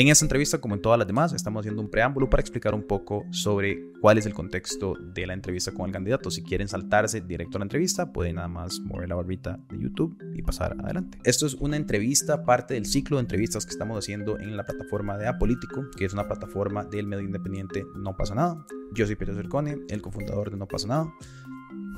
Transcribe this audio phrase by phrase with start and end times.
[0.00, 2.84] En esta entrevista, como en todas las demás, estamos haciendo un preámbulo para explicar un
[2.84, 6.30] poco sobre cuál es el contexto de la entrevista con el candidato.
[6.30, 10.16] Si quieren saltarse directo a la entrevista, pueden nada más mover la barbita de YouTube
[10.34, 11.18] y pasar adelante.
[11.24, 15.18] Esto es una entrevista, parte del ciclo de entrevistas que estamos haciendo en la plataforma
[15.18, 18.64] de Apolítico, que es una plataforma del medio independiente No Pasa Nada.
[18.94, 21.12] Yo soy Pedro Cercone, el cofundador de No Pasa Nada.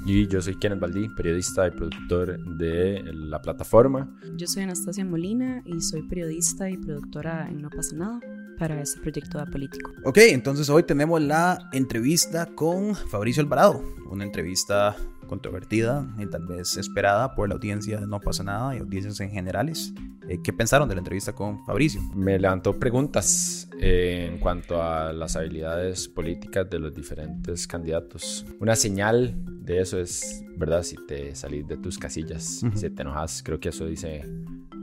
[0.04, 4.12] Y yo soy Kenneth Baldí, periodista y productor de la plataforma.
[4.36, 8.20] Yo soy Anastasia Molina y soy periodista y productora en No pasa nada
[8.58, 9.90] para este proyecto de político.
[10.04, 14.96] Ok, entonces hoy tenemos la entrevista con Fabricio Alvarado, una entrevista
[15.32, 19.30] controvertida y tal vez esperada por la audiencia de No pasa nada y audiencias en
[19.30, 19.94] generales.
[20.28, 22.02] Eh, ¿Qué pensaron de la entrevista con Fabricio?
[22.14, 28.44] Me levantó preguntas eh, en cuanto a las habilidades políticas de los diferentes candidatos.
[28.60, 30.82] Una señal de eso es, ¿verdad?
[30.82, 34.30] Si te salís de tus casillas, si te enojas, creo que eso dice,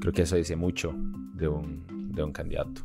[0.01, 0.95] creo que eso dice mucho
[1.35, 2.81] de un, de un candidato.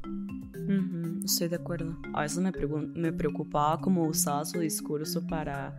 [1.24, 1.96] estoy de acuerdo.
[2.12, 2.52] A veces me,
[2.94, 5.74] me preocupaba cómo usaba su discurso para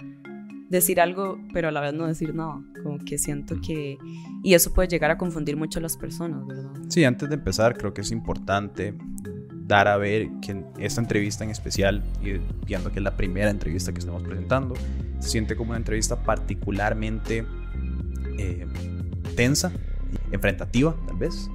[0.69, 2.61] decir algo, pero a la vez no decir nada.
[2.83, 3.97] Como que siento que...
[4.44, 6.71] Y eso puede llegar a confundir mucho a las personas, ¿verdad?
[6.89, 8.93] Sí, antes de empezar, creo que es importante
[9.67, 13.91] dar a ver que esta entrevista en especial, y viendo que es la primera entrevista
[13.91, 14.75] que estamos presentando,
[15.19, 17.45] se siente como una entrevista particularmente
[18.38, 18.67] eh,
[19.36, 19.71] tensa,
[20.31, 21.49] enfrentativa tal vez,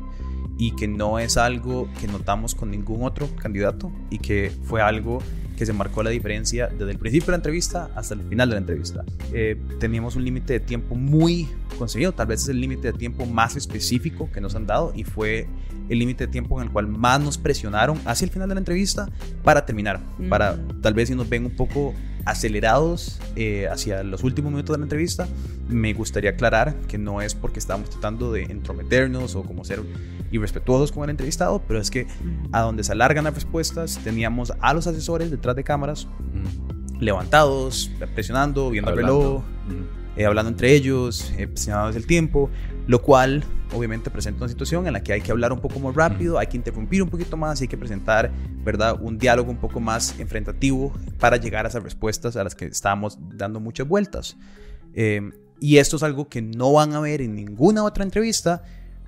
[0.58, 5.20] y que no es algo que notamos con ningún otro candidato y que fue algo
[5.60, 8.54] que se marcó la diferencia desde el principio de la entrevista hasta el final de
[8.54, 9.04] la entrevista.
[9.30, 13.26] Eh, teníamos un límite de tiempo muy conseguido, tal vez es el límite de tiempo
[13.26, 15.48] más específico que nos han dado y fue
[15.90, 18.60] el límite de tiempo en el cual más nos presionaron hacia el final de la
[18.60, 19.08] entrevista
[19.42, 24.52] para terminar, para tal vez si nos ven un poco acelerados eh, hacia los últimos
[24.52, 25.28] minutos de la entrevista,
[25.68, 29.82] me gustaría aclarar que no es porque estábamos tratando de entrometernos o como ser
[30.30, 32.06] irrespetuosos con el entrevistado, pero es que
[32.52, 36.06] a donde se alargan las respuestas teníamos a los asesores detrás de cámaras
[37.00, 39.42] levantados, presionando, viendo el reloj,
[40.20, 42.50] eh, hablando entre ellos, eh, presionados el tiempo,
[42.86, 43.42] lo cual
[43.72, 46.46] obviamente presenta una situación en la que hay que hablar un poco más rápido, hay
[46.46, 48.30] que interrumpir un poquito más, hay que presentar,
[48.62, 52.66] ¿verdad?, un diálogo un poco más enfrentativo para llegar a esas respuestas a las que
[52.66, 54.36] estábamos dando muchas vueltas.
[54.92, 58.62] Eh, y esto es algo que no van a ver en ninguna otra entrevista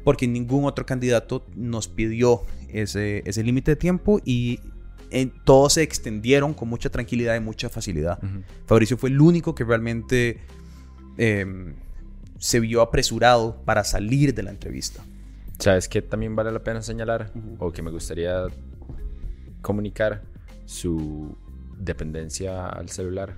[0.04, 4.60] porque ningún otro candidato nos pidió ese, ese límite de tiempo y
[5.10, 8.18] en, todos se extendieron con mucha tranquilidad y mucha facilidad.
[8.64, 10.40] Fabricio fue el único que realmente
[11.16, 11.74] em,
[12.38, 15.04] se vio apresurado para salir de la entrevista.
[15.58, 18.46] ¿Sabes que también vale la pena señalar o que me gustaría
[19.60, 20.22] comunicar
[20.64, 21.36] su
[21.78, 23.34] dependencia al celular?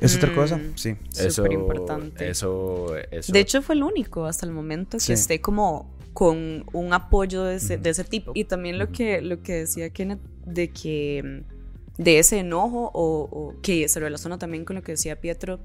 [0.00, 0.96] Es otra cosa, mm, sí.
[1.30, 2.28] Súper importante.
[2.28, 3.32] Eso, eso.
[3.32, 7.56] De hecho, fue el único hasta el momento que esté como con un apoyo de
[7.56, 8.32] ese, de ese tipo.
[8.34, 11.44] Y también lo, que, lo que decía Kenneth de que
[11.98, 15.60] de ese enojo o, que se relaciona también con lo que decía Pietro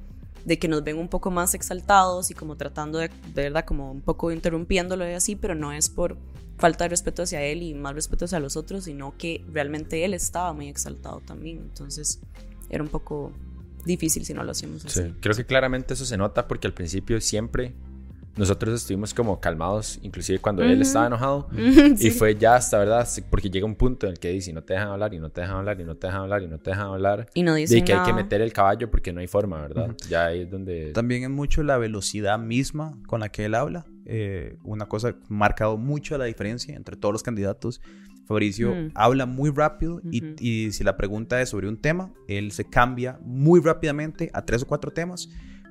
[0.45, 3.91] de que nos ven un poco más exaltados y como tratando de, de verdad, como
[3.91, 6.17] un poco interrumpiéndolo y así, pero no es por
[6.57, 10.13] falta de respeto hacia él y más respeto hacia los otros, sino que realmente él
[10.13, 11.59] estaba muy exaltado también.
[11.59, 12.19] Entonces
[12.69, 13.31] era un poco
[13.85, 15.01] difícil si no lo hacemos así.
[15.01, 17.73] Sí, creo que claramente eso se nota porque al principio siempre
[18.39, 21.49] nosotros estuvimos como calmados, inclusive cuando él estaba enojado.
[21.99, 23.07] Y fue ya hasta, ¿verdad?
[23.29, 25.41] Porque llega un punto en el que dice, no te dejan hablar, y no te
[25.41, 27.29] dejan hablar, y no te dejan hablar, y no te dejan hablar.
[27.33, 29.93] Y no dice que hay que meter el caballo porque no hay forma, ¿verdad?
[30.09, 30.93] Ya ahí es donde...
[30.93, 33.85] También es mucho la velocidad misma con la que él habla.
[34.05, 37.81] Eh, una cosa marcado mucho la diferencia entre todos los candidatos.
[38.25, 38.91] Fabricio mm.
[38.95, 43.19] habla muy rápido y, y, si la pregunta es sobre un tema, él se cambia
[43.21, 45.29] muy rápidamente a tres o cuatro temas,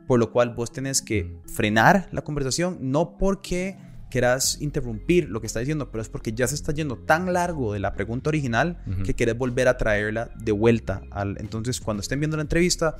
[0.08, 3.76] por lo cual vos tenés que frenar la conversación, no porque
[4.10, 7.74] quieras interrumpir lo que está diciendo, pero es porque ya se está yendo tan largo
[7.74, 11.02] de la pregunta original que querés volver a traerla de vuelta.
[11.10, 12.96] Al, entonces, cuando estén viendo la entrevista,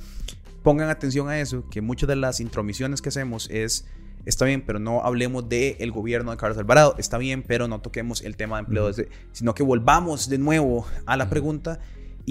[0.61, 3.87] pongan atención a eso, que muchas de las intromisiones que hacemos es
[4.25, 7.81] está bien, pero no hablemos del el gobierno de Carlos Alvarado, está bien, pero no
[7.81, 8.91] toquemos el tema de empleo,
[9.31, 11.79] sino que volvamos de nuevo a la pregunta.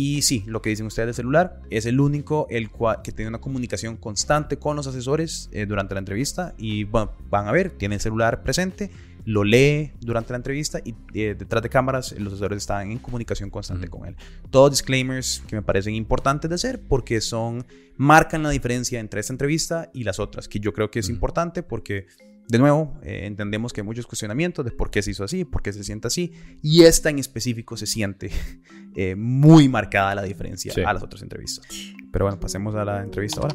[0.00, 3.30] Y sí, lo que dicen ustedes del celular es el único el cual, que tiene
[3.30, 6.54] una comunicación constante con los asesores eh, durante la entrevista.
[6.56, 8.92] Y bueno, van a ver, tiene el celular presente
[9.24, 13.50] lo lee durante la entrevista y eh, detrás de cámaras los asesores están en comunicación
[13.50, 14.14] constante con él.
[14.50, 17.66] Todos disclaimers que me parecen importantes de hacer porque son
[17.96, 21.64] marcan la diferencia entre esta entrevista y las otras, que yo creo que es importante
[21.64, 22.06] porque
[22.48, 25.62] de nuevo, eh, entendemos que hay muchos cuestionamientos de por qué se hizo así, por
[25.62, 28.30] qué se siente así, y esta en específico se siente
[28.96, 31.66] eh, muy marcada la diferencia a las otras entrevistas.
[32.10, 33.54] Pero bueno, pasemos a la entrevista ahora.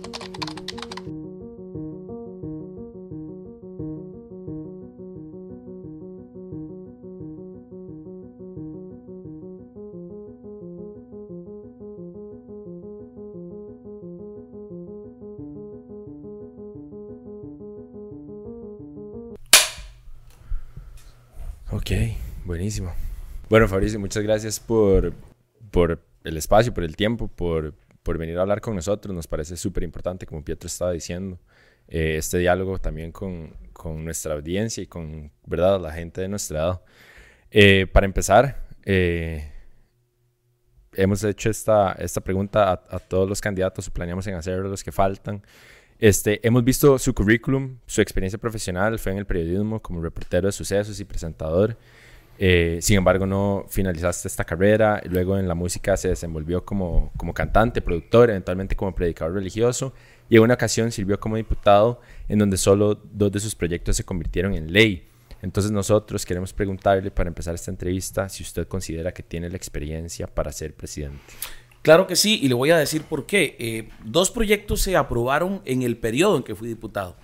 [23.53, 25.13] Bueno, Fabricio, muchas gracias por,
[25.69, 29.13] por el espacio, por el tiempo, por, por venir a hablar con nosotros.
[29.13, 31.38] Nos parece súper importante, como Pietro estaba diciendo,
[31.88, 36.57] eh, este diálogo también con, con, nuestra audiencia y con, ¿verdad?, la gente de nuestra
[36.61, 36.81] edad.
[37.51, 39.51] Eh, para empezar, eh,
[40.94, 45.44] hemos hecho esta, esta pregunta a, todos los candidatos, planeamos en hacerlo, los que faltan.
[45.99, 50.51] Este, hemos visto su currículum, su experiencia profesional, fue en el periodismo como reportero de
[50.51, 51.77] sucesos y presentador.
[52.45, 55.01] Eh, sin embargo, no finalizaste esta carrera.
[55.06, 59.94] Luego en la música se desenvolvió como, como cantante, productor, eventualmente como predicador religioso.
[60.28, 64.04] Y en una ocasión sirvió como diputado, en donde solo dos de sus proyectos se
[64.04, 65.07] convirtieron en ley.
[65.42, 70.28] Entonces nosotros queremos preguntarle para empezar esta entrevista si usted considera que tiene la experiencia
[70.28, 71.22] para ser presidente.
[71.81, 73.56] Claro que sí, y le voy a decir por qué.
[73.57, 77.16] Eh, dos proyectos se aprobaron en el periodo en que fui diputado,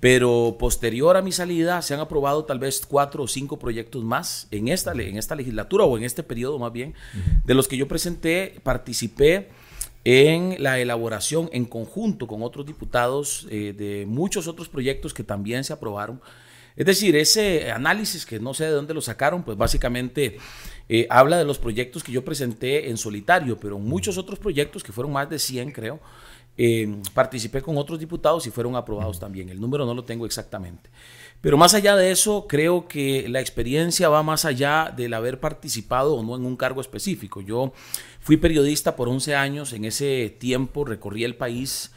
[0.00, 4.46] pero posterior a mi salida se han aprobado tal vez cuatro o cinco proyectos más
[4.50, 6.94] en esta, en esta legislatura o en este periodo más bien,
[7.44, 9.48] de los que yo presenté, participé
[10.04, 15.64] en la elaboración en conjunto con otros diputados eh, de muchos otros proyectos que también
[15.64, 16.20] se aprobaron.
[16.76, 20.36] Es decir, ese análisis que no sé de dónde lo sacaron, pues básicamente
[20.88, 24.92] eh, habla de los proyectos que yo presenté en solitario, pero muchos otros proyectos, que
[24.92, 25.98] fueron más de 100 creo,
[26.58, 29.48] eh, participé con otros diputados y fueron aprobados también.
[29.48, 30.90] El número no lo tengo exactamente.
[31.40, 36.14] Pero más allá de eso, creo que la experiencia va más allá del haber participado
[36.14, 37.40] o no en un cargo específico.
[37.40, 37.72] Yo
[38.20, 41.92] fui periodista por 11 años, en ese tiempo recorrí el país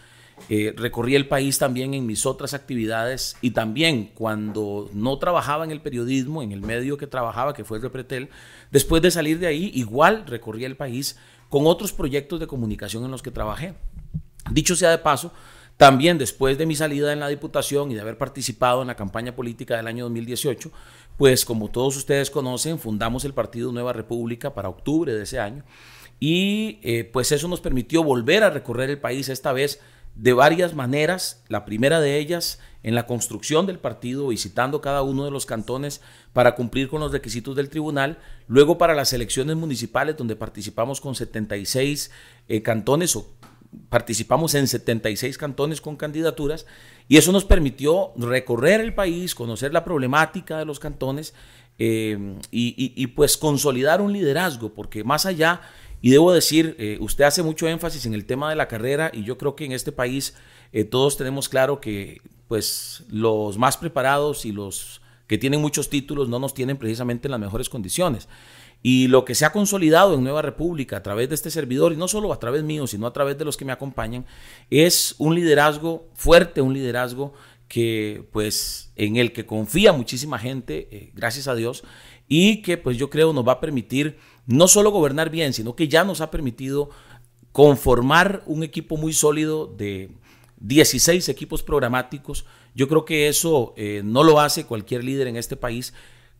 [0.48, 5.72] eh, recorrí el país también en mis otras actividades y también cuando no trabajaba en
[5.72, 8.30] el periodismo, en el medio que trabajaba, que fue el Repretel,
[8.72, 11.18] después de salir de ahí, igual recorrí el país
[11.50, 13.74] con otros proyectos de comunicación en los que trabajé.
[14.52, 15.32] Dicho sea de paso,
[15.78, 19.36] también después de mi salida en la Diputación y de haber participado en la campaña
[19.36, 20.72] política del año 2018,
[21.18, 25.64] pues como todos ustedes conocen, fundamos el Partido Nueva República para octubre de ese año
[26.20, 29.80] y eh, pues eso nos permitió volver a recorrer el país esta vez
[30.16, 31.44] de varias maneras.
[31.48, 36.02] La primera de ellas en la construcción del partido, visitando cada uno de los cantones
[36.34, 38.20] para cumplir con los requisitos del tribunal.
[38.48, 42.12] Luego para las elecciones municipales, donde participamos con 76
[42.48, 43.28] eh, cantones o
[43.90, 46.66] participamos en 76 cantones con candidaturas
[47.08, 51.34] y eso nos permitió recorrer el país, conocer la problemática de los cantones
[51.78, 55.62] eh, y, pues consolidar un liderazgo, porque más allá
[56.02, 59.24] y debo decir, eh, usted hace mucho énfasis en el tema de la carrera y
[59.24, 60.34] yo creo que en este país
[60.72, 66.28] eh, todos tenemos claro que pues los más preparados y los que tienen muchos títulos
[66.30, 68.28] no nos tienen precisamente en las mejores condiciones.
[68.82, 71.98] Y lo que se ha consolidado en Nueva República a través de este servidor, y
[71.98, 74.26] no solo a través mío, sino a través de los que me acompañan,
[74.70, 77.34] es un liderazgo fuerte, un liderazgo
[77.68, 81.84] que pues en el que confía muchísima gente, eh, gracias a Dios,
[82.28, 85.88] y que pues yo creo nos va a permitir no solo gobernar bien, sino que
[85.88, 86.90] ya nos ha permitido
[87.52, 90.12] conformar un equipo muy sólido de
[90.60, 92.46] 16 equipos programáticos.
[92.76, 95.94] Yo creo que eso eh, no lo hace cualquier líder en este país.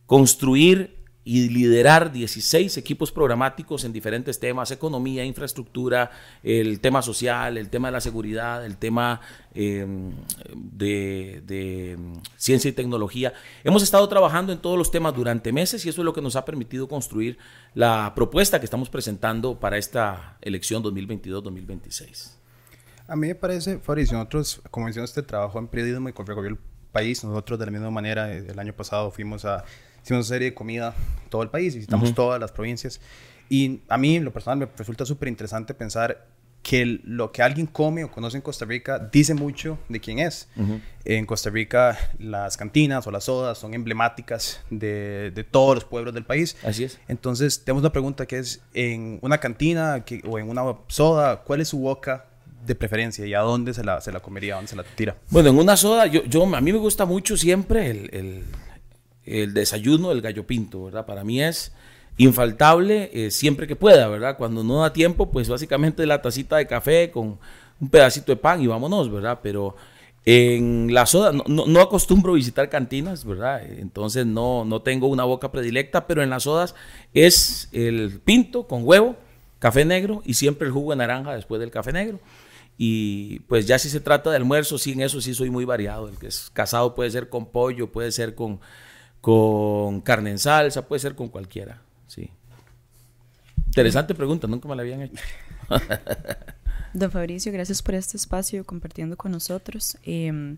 [0.06, 6.10] Construir y liderar 16 equipos programáticos en diferentes temas, economía, infraestructura,
[6.42, 9.20] el tema social, el tema de la seguridad, el tema
[9.54, 10.12] em,
[10.54, 11.98] de,
[12.36, 13.34] ciencia y tecnología.
[13.64, 16.36] Hemos estado trabajando en todos los temas durante meses y eso es lo que nos
[16.36, 17.36] ha permitido construir
[17.74, 22.32] la propuesta que estamos presentando para esta elección 2022-2026.
[23.08, 26.58] A mí me parece, Fabricio, nosotros, como hicimos este trabajo en periodismo y recorrió el
[26.92, 29.64] país, nosotros de la misma manera, el año pasado fuimos a
[30.02, 33.00] hicimos una serie de comida en todo el país, visitamos todas las provincias.
[33.48, 36.26] Y a mí, en lo personal, me resulta súper interesante pensar
[36.62, 40.48] que lo que alguien come o conoce en Costa Rica dice mucho de quién es.
[41.04, 46.12] En Costa Rica las cantinas o las sodas son emblemáticas de, de, todos los pueblos
[46.12, 46.56] del país.
[46.62, 46.98] Así es.
[47.08, 51.68] Entonces tenemos una pregunta que es, en una cantina o en una soda, ¿cuál es
[51.68, 52.26] su boca
[52.66, 55.16] de preferencia y a dónde se la, se la comería, a dónde se la tira?
[55.30, 58.44] Bueno, en una soda, yo, yo, a mí me gusta mucho siempre el el
[59.52, 61.06] desayuno del gallo pinto, ¿verdad?
[61.06, 61.72] Para mí es
[62.16, 64.36] infaltable eh, siempre que pueda, ¿verdad?
[64.36, 67.38] Cuando no da tiempo, pues básicamente la tacita de café con
[67.80, 69.40] un pedacito de pan y vámonos, ¿verdad?
[69.42, 69.76] Pero
[70.26, 73.62] en la soda, no, acostumbro visitar cantinas, ¿verdad?
[73.64, 76.74] Entonces no, no tengo una boca predilecta, pero en las sodas
[77.14, 79.16] es el pinto con huevo,
[79.58, 82.20] café negro y siempre el jugo de naranja después del café negro.
[82.76, 86.08] Y pues ya si se trata de almuerzo, sí, en eso sí soy muy variado.
[86.08, 88.60] El que es casado puede ser con pollo, puede ser con
[89.20, 92.30] con carne en salsa, puede ser con cualquiera, sí.
[93.66, 95.22] Interesante pregunta, nunca me la habían hecho.
[96.92, 99.96] Don Fabricio, gracias por este espacio compartiendo con nosotros.
[100.02, 100.56] Em,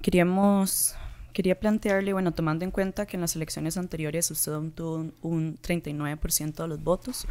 [0.00, 0.94] queríamos
[1.38, 6.54] quería plantearle, bueno, tomando en cuenta que en las elecciones anteriores usted obtuvo un, 39%
[6.54, 7.26] de los votos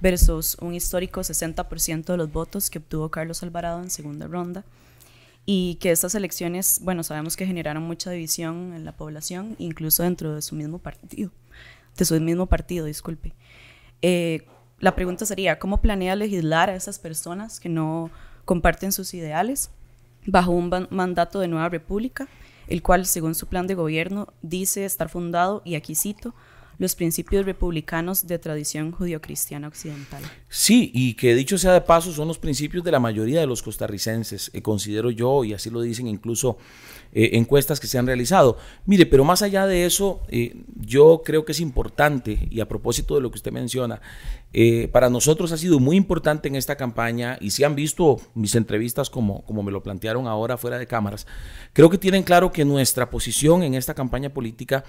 [0.00, 4.64] versus un histórico 60% de los votos que obtuvo Carlos Alvarado en segunda ronda
[5.44, 10.34] y que estas elecciones, bueno, sabemos que generaron mucha división en la población, incluso dentro
[10.34, 11.30] de su mismo partido,
[11.96, 13.34] de su mismo partido, disculpe.
[14.02, 14.46] Eh,
[14.78, 18.10] la pregunta sería, ¿cómo planea legislar a esas personas que no
[18.44, 19.70] comparten sus ideales
[20.26, 22.28] bajo un mandato de nueva república,
[22.68, 25.94] el cual, según su plan de gobierno, dice estar fundado, y aquí
[26.82, 30.20] los principios republicanos de tradición judio-cristiana occidental.
[30.48, 33.62] Sí, y que dicho sea de paso, son los principios de la mayoría de los
[33.62, 36.58] costarricenses, eh, considero yo, y así lo dicen incluso
[37.12, 38.58] eh, encuestas que se han realizado.
[38.84, 43.14] Mire, pero más allá de eso, eh, yo creo que es importante, y a propósito
[43.14, 44.00] de lo que usted menciona,
[44.92, 49.08] para nosotros ha sido muy importante en esta campaña, y si han visto mis entrevistas
[49.08, 51.26] como, como me lo plantearon ahora fuera de cámaras,
[51.72, 54.84] creo que tienen claro que nuestra posición en esta campaña política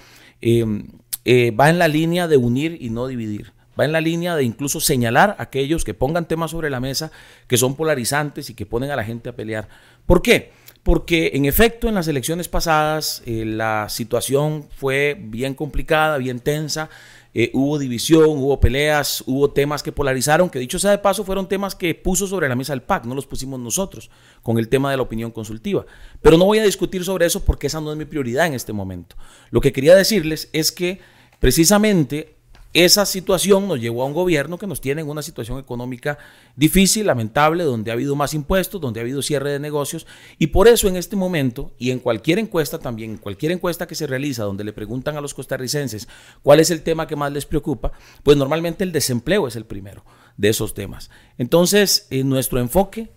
[1.25, 3.53] eh, va en la línea de unir y no dividir.
[3.79, 7.11] Va en la línea de incluso señalar a aquellos que pongan temas sobre la mesa
[7.47, 9.67] que son polarizantes y que ponen a la gente a pelear.
[10.05, 10.51] ¿Por qué?
[10.83, 16.89] Porque en efecto en las elecciones pasadas eh, la situación fue bien complicada, bien tensa.
[17.35, 21.47] Eh, hubo división, hubo peleas, hubo temas que polarizaron, que dicho sea de paso, fueron
[21.47, 24.11] temas que puso sobre la mesa el PAC, no los pusimos nosotros,
[24.43, 25.85] con el tema de la opinión consultiva.
[26.21, 28.73] Pero no voy a discutir sobre eso porque esa no es mi prioridad en este
[28.73, 29.15] momento.
[29.49, 30.99] Lo que quería decirles es que
[31.39, 32.32] precisamente
[32.73, 36.17] esa situación nos llevó a un gobierno que nos tiene en una situación económica
[36.55, 40.07] difícil, lamentable, donde ha habido más impuestos, donde ha habido cierre de negocios,
[40.39, 43.95] y por eso en este momento, y en cualquier encuesta también, en cualquier encuesta que
[43.95, 46.07] se realiza donde le preguntan a los costarricenses
[46.41, 47.91] cuál es el tema que más les preocupa,
[48.23, 50.03] pues normalmente el desempleo es el primero
[50.37, 51.11] de esos temas.
[51.37, 53.11] Entonces, en nuestro enfoque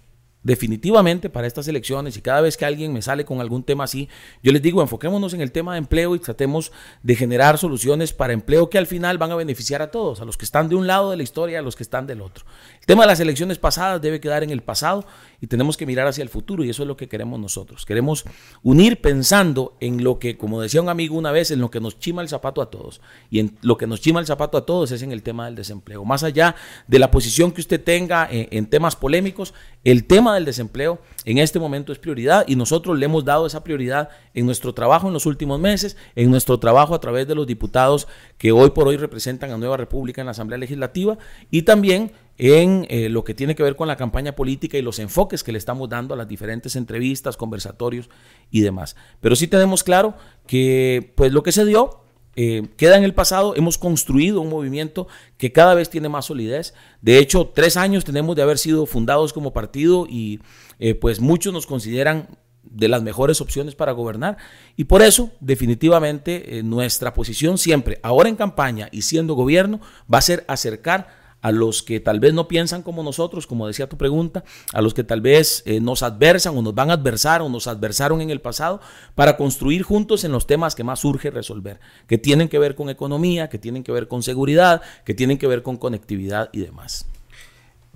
[0.47, 4.09] definitivamente para estas elecciones y cada vez que alguien me sale con algún tema así,
[4.45, 6.71] yo les digo, enfoquémonos en el tema de empleo y tratemos
[7.03, 10.37] de generar soluciones para empleo que al final van a beneficiar a todos, a los
[10.37, 12.45] que están de un lado de la historia, a los que están del otro.
[12.87, 15.05] Tema de las elecciones pasadas debe quedar en el pasado
[15.41, 17.85] y tenemos que mirar hacia el futuro y eso es lo que queremos nosotros.
[17.85, 18.25] Queremos
[18.63, 21.99] unir pensando en lo que, como decía un amigo una vez, en lo que nos
[21.99, 23.01] chima el zapato a todos.
[23.29, 25.57] Y en lo que nos chima el zapato a todos es en el tema del
[25.57, 26.05] desempleo.
[26.05, 26.55] Más allá
[26.87, 29.53] de la posición que usted tenga en, en temas polémicos,
[29.83, 33.65] el tema del desempleo en este momento es prioridad y nosotros le hemos dado esa
[33.65, 37.49] prioridad en nuestro trabajo en los últimos meses, en nuestro trabajo a través de los
[37.49, 38.07] diputados
[38.39, 41.19] que hoy por hoy representan a Nueva República en la Asamblea Legislativa
[41.51, 44.99] y también en eh, lo que tiene que ver con la campaña política y los
[44.99, 48.11] enfoques que le estamos dando a las diferentes entrevistas, conversatorios
[48.51, 48.97] y demás.
[49.21, 50.15] Pero sí tenemos claro
[50.47, 52.03] que pues lo que se dio
[52.39, 56.75] eh, queda en el pasado, hemos construido un movimiento que cada vez tiene más solidez.
[57.01, 60.41] De hecho, tres años tenemos de haber sido fundados como partido y
[60.79, 62.29] eh, pues muchos nos consideran
[62.63, 64.37] de las mejores opciones para gobernar.
[64.77, 69.81] Y por eso, definitivamente, nuestra posición siempre, ahora en campaña y siendo gobierno,
[70.13, 73.89] va a ser acercar a los que tal vez no piensan como nosotros, como decía
[73.89, 77.41] tu pregunta, a los que tal vez eh, nos adversan o nos van a adversar
[77.41, 78.81] o nos adversaron en el pasado,
[79.15, 82.91] para construir juntos en los temas que más urge resolver, que tienen que ver con
[82.91, 87.07] economía, que tienen que ver con seguridad, que tienen que ver con conectividad y demás.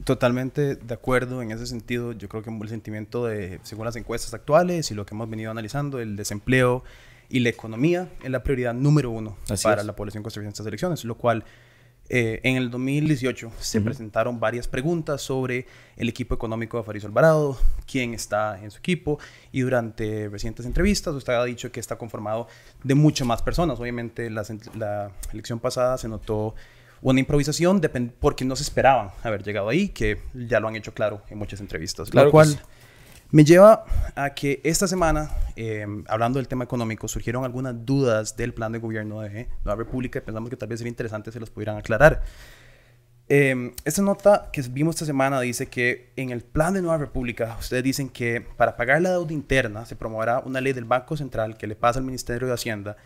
[0.05, 2.13] Totalmente de acuerdo en ese sentido.
[2.13, 5.51] Yo creo que el sentimiento de, según las encuestas actuales y lo que hemos venido
[5.51, 6.85] analizando, el desempleo
[7.29, 11.05] y la economía es la prioridad número uno para la población costarricense en estas elecciones,
[11.05, 11.45] lo cual
[12.13, 17.57] eh, en el 2018 se presentaron varias preguntas sobre el equipo económico de Fariso Alvarado,
[17.87, 19.21] quién está en su equipo,
[19.53, 22.49] y durante recientes entrevistas usted ha dicho que está conformado
[22.83, 23.79] de muchas más personas.
[23.79, 26.57] Obviamente la, la elección pasada se notó
[27.01, 27.81] una improvisación
[28.19, 31.61] porque no se esperaban haber llegado ahí, que ya lo han hecho claro en muchas
[31.61, 32.11] entrevistas.
[32.11, 32.61] Claro lo cual
[33.33, 33.85] me lleva
[34.17, 38.79] a que esta semana, em, hablando del tema económico, surgieron algunas dudas del plan de
[38.79, 42.23] gobierno de Nueva República y pensamos que tal vez sería interesante se las pudieran aclarar.
[43.33, 47.57] Eh, esta nota que vimos esta semana dice que en el plan de Nueva República,
[47.61, 51.57] ustedes dicen que para pagar la deuda interna se promoverá una ley del Banco Central
[51.57, 52.97] que le pasa al Ministerio de Hacienda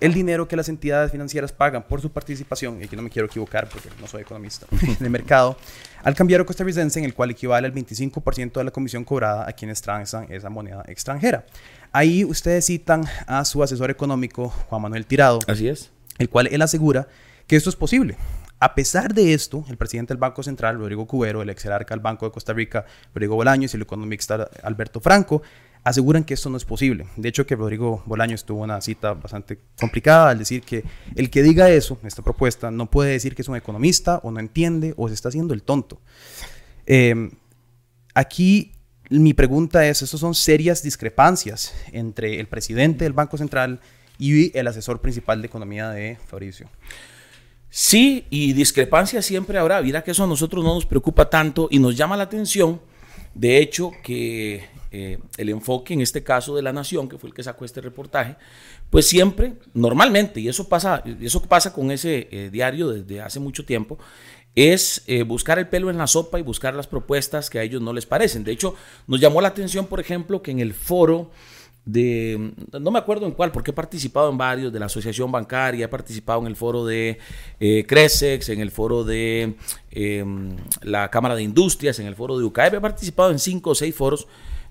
[0.00, 3.26] el dinero que las entidades financieras pagan por su participación, y aquí no me quiero
[3.26, 4.66] equivocar porque no soy economista,
[5.00, 5.56] de mercado,
[6.02, 9.80] al cambiario costarricense, en el cual equivale al 25% de la comisión cobrada a quienes
[9.82, 11.44] transan esa moneda extranjera.
[11.92, 15.38] Ahí ustedes citan a su asesor económico, Juan Manuel Tirado.
[15.46, 15.90] Así es.
[16.18, 17.08] El cual él asegura
[17.46, 18.16] que esto es posible.
[18.58, 22.00] A pesar de esto, el presidente del Banco Central, Rodrigo Cubero, el ex jerarca del
[22.00, 25.42] Banco de Costa Rica, Rodrigo Bolaños y el economista Alberto Franco,
[25.86, 27.06] aseguran que esto no es posible.
[27.16, 30.82] De hecho, que Rodrigo Bolaños tuvo una cita bastante complicada al decir que
[31.14, 34.40] el que diga eso, esta propuesta, no puede decir que es un economista o no
[34.40, 36.00] entiende o se está haciendo el tonto.
[36.86, 37.30] Em,
[38.14, 38.72] aquí
[39.10, 43.78] mi pregunta es, ¿estos son serias discrepancias entre el presidente del Banco Central
[44.18, 46.68] y el asesor principal de economía de Fabricio?
[47.70, 49.80] Sí, y discrepancias siempre habrá.
[49.82, 52.80] Mira que eso a nosotros no nos preocupa tanto y nos llama la atención,
[53.34, 54.64] de hecho, que
[54.98, 57.82] eh, el enfoque en este caso de la Nación, que fue el que sacó este
[57.82, 58.36] reportaje,
[58.88, 63.66] pues siempre, normalmente, y eso pasa, eso pasa con ese eh, diario desde hace mucho
[63.66, 63.98] tiempo,
[64.54, 67.82] es eh, buscar el pelo en la sopa y buscar las propuestas que a ellos
[67.82, 68.42] no les parecen.
[68.42, 68.74] De hecho,
[69.06, 71.30] nos llamó la atención, por ejemplo, que en el foro
[71.84, 75.84] de, no me acuerdo en cuál, porque he participado en varios, de la Asociación Bancaria,
[75.84, 77.18] he participado en el foro de
[77.60, 79.56] eh, Cresex, en el foro de
[79.90, 83.74] em, la Cámara de Industrias, en el foro de UCAEP, he participado en cinco o
[83.74, 84.26] seis foros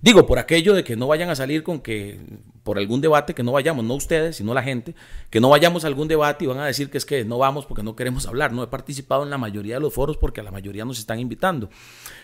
[0.05, 2.19] Digo, por aquello de que no vayan a salir con que,
[2.61, 4.93] por algún debate, que no vayamos, no ustedes, sino la gente,
[5.31, 7.65] que no vayamos a algún debate y van a decir que es que no vamos
[7.65, 8.53] porque no queremos hablar.
[8.53, 11.19] No he participado en la mayoría de los foros porque a la mayoría nos están
[11.19, 11.71] invitando.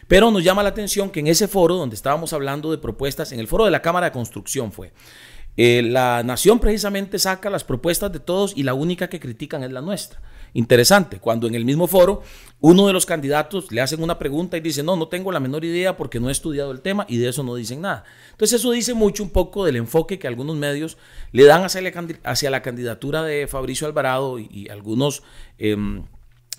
[0.08, 3.40] Pero nos llama la atención que en ese foro, donde estábamos hablando de propuestas, en
[3.40, 4.94] el foro de la Cámara de Construcción fue,
[5.58, 9.72] eh, la Nación precisamente saca las propuestas de todos y la única que critican es
[9.72, 10.22] la nuestra.
[10.54, 12.24] Interesante, cuando en el mismo foro
[12.60, 15.64] uno de los candidatos le hacen una pregunta y dice, no, no tengo la menor
[15.66, 18.04] idea porque no he estudiado el tema y de eso no dicen nada.
[18.32, 20.98] Entonces eso dice mucho un poco del enfoque que algunos medios
[21.32, 25.24] le dan hacia la, candidatura de Fabricio Alvarado y, algunos...
[25.58, 26.04] Em,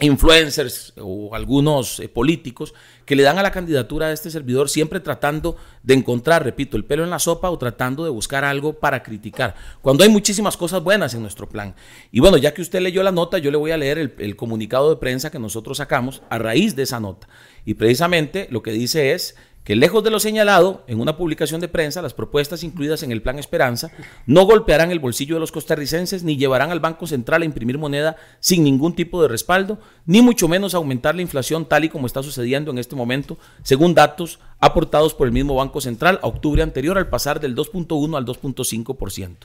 [0.02, 2.74] influencers o algunos eh, políticos
[3.06, 6.84] que le dan a la candidatura de este servidor siempre tratando de encontrar, repito, el
[6.84, 10.82] pelo en la sopa o tratando de buscar algo para criticar, cuando hay muchísimas cosas
[10.82, 11.74] buenas en nuestro plan.
[12.10, 14.36] Y bueno, ya que usted leyó la nota, yo le voy a leer el, el
[14.36, 17.28] comunicado de prensa que nosotros sacamos a raíz de esa nota.
[17.64, 21.68] Y precisamente lo que dice es que lejos de lo señalado en una publicación de
[21.68, 23.90] prensa, las propuestas incluidas en el Plan Esperanza
[24.26, 28.16] no golpearán el bolsillo de los costarricenses ni llevarán al Banco Central a imprimir moneda
[28.40, 32.22] sin ningún tipo de respaldo, ni mucho menos aumentar la inflación tal y como está
[32.22, 36.98] sucediendo en este momento, según datos aportados por el mismo Banco Central a octubre anterior
[36.98, 39.36] al pasar del 2.1 al 2.5%.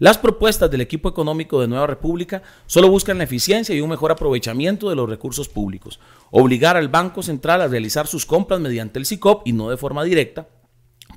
[0.00, 4.10] Las propuestas del equipo económico de Nueva República solo buscan la eficiencia y un mejor
[4.10, 9.04] aprovechamiento de los recursos públicos, obligar al Banco Central a realizar sus compras mediante el
[9.04, 10.48] SICOP y no de forma directa,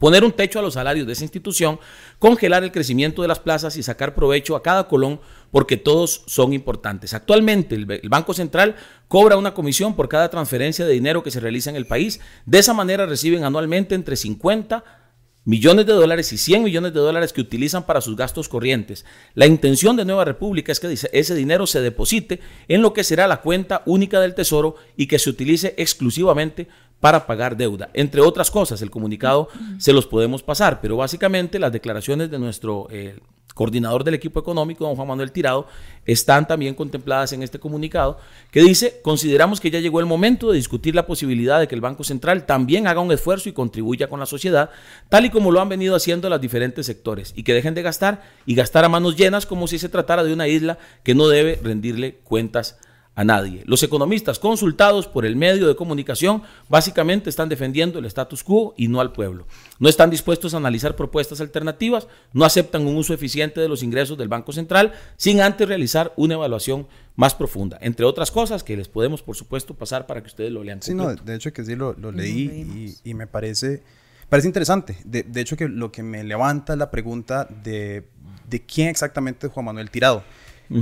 [0.01, 1.79] poner un techo a los salarios de esa institución,
[2.19, 6.51] congelar el crecimiento de las plazas y sacar provecho a cada colón porque todos son
[6.51, 7.13] importantes.
[7.13, 8.75] Actualmente el, Banco Central
[9.07, 12.19] cobra una comisión por cada transferencia de dinero que se realiza en el país.
[12.45, 15.02] De esa manera reciben anualmente entre 50
[15.45, 19.05] millones de dólares y 100 millones de dólares que utilizan para sus gastos corrientes.
[19.33, 23.27] La intención de Nueva República es que ese dinero se deposite en lo que será
[23.27, 26.67] la cuenta única del Tesoro y que se utilice exclusivamente
[26.99, 27.89] para pagar deuda.
[27.93, 32.87] Entre otras cosas, el comunicado se los podemos pasar, pero básicamente las declaraciones de nuestro
[32.89, 33.19] eh,
[33.53, 35.67] coordinador del equipo económico, don Juan Manuel Tirado,
[36.05, 38.17] están también contempladas en este comunicado,
[38.51, 41.81] que dice, consideramos que ya llegó el momento de discutir la posibilidad de que el
[41.81, 44.69] Banco Central también haga un esfuerzo y contribuya con la sociedad,
[45.09, 48.21] tal y como lo han venido haciendo los diferentes sectores, y que dejen de gastar
[48.45, 51.59] y gastar a manos llenas como si se tratara de una isla que no debe
[51.61, 52.77] rendirle cuentas
[53.23, 53.63] nadie.
[53.65, 58.87] Los economistas consultados por el medio de comunicación básicamente están defendiendo el status quo y
[58.87, 59.45] no al pueblo.
[59.77, 64.17] No están dispuestos a analizar propuestas alternativas, no aceptan un uso eficiente de los ingresos
[64.17, 68.87] del Banco Central sin antes realizar una evaluación más profunda, entre otras cosas que les
[68.87, 70.81] podemos por supuesto pasar para que ustedes lo lean.
[70.81, 73.83] Sí, no, de hecho que sí lo, leí y, me parece,
[74.29, 74.97] parece interesante.
[75.05, 78.07] De, hecho que lo que me levanta es la pregunta de,
[78.49, 80.23] de quién exactamente es Juan Manuel Tirado.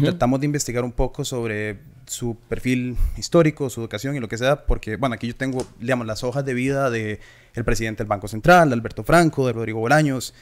[0.01, 1.79] Tratamos de investigar un poco sobre
[2.11, 6.05] su perfil histórico, su educación y lo que sea, porque, bueno, aquí yo tengo, digamos,
[6.05, 7.19] las hojas de vida del
[7.53, 10.33] el presidente del Banco Central, de Alberto Franco, de Rodrigo Bolaños,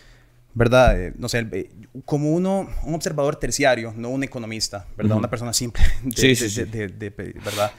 [0.55, 0.99] ¿verdad?
[0.99, 1.69] Eh, no sé, eh,
[2.05, 5.17] como uno, un observador terciario, no un economista, ¿verdad?
[5.17, 5.83] Una persona simple,
[6.15, 6.63] sí, sí, sí.
[6.63, 7.71] ¿verdad?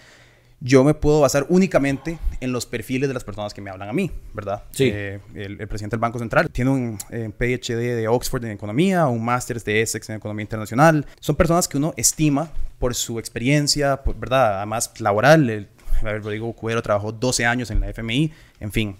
[0.60, 3.92] Yo me puedo basar únicamente en los perfiles de las personas que me hablan a
[3.92, 4.64] mí, ¿verdad?
[4.72, 4.90] Sí.
[4.92, 9.24] Eh, el, presidente del Banco Central tiene un eh, PhD de Oxford en economía, un
[9.24, 11.06] máster de Essex en economía internacional.
[11.18, 14.58] Son personas que uno estima por su experiencia, ¿verdad?
[14.58, 15.48] Además, laboral.
[15.48, 15.68] El,
[16.02, 18.96] Rodrigo Cuero trabajó 12 años en la FMI, en fin.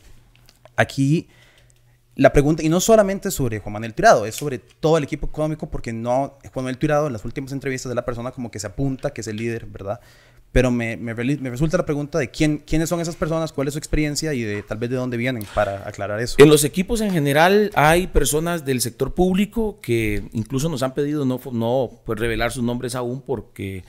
[0.77, 1.29] Aquí
[2.15, 5.71] la pregunta, y no solamente sobre Juan Manuel Tirado, es sobre todo el equipo económico,
[5.71, 8.67] porque no, Juan Manuel Tirado en las últimas entrevistas de la persona como que se
[8.67, 10.01] apunta que es el líder, ¿verdad?
[10.53, 13.79] Pero me, me, resulta la pregunta de quién, quiénes son esas personas, cuál es su
[13.79, 16.37] experiencia y de tal vez de dónde vienen para aclarar eso.
[16.39, 21.25] En los equipos en general hay personas del sector público que incluso nos han pedido
[21.25, 23.85] no, no pues, revelar sus nombres aún porque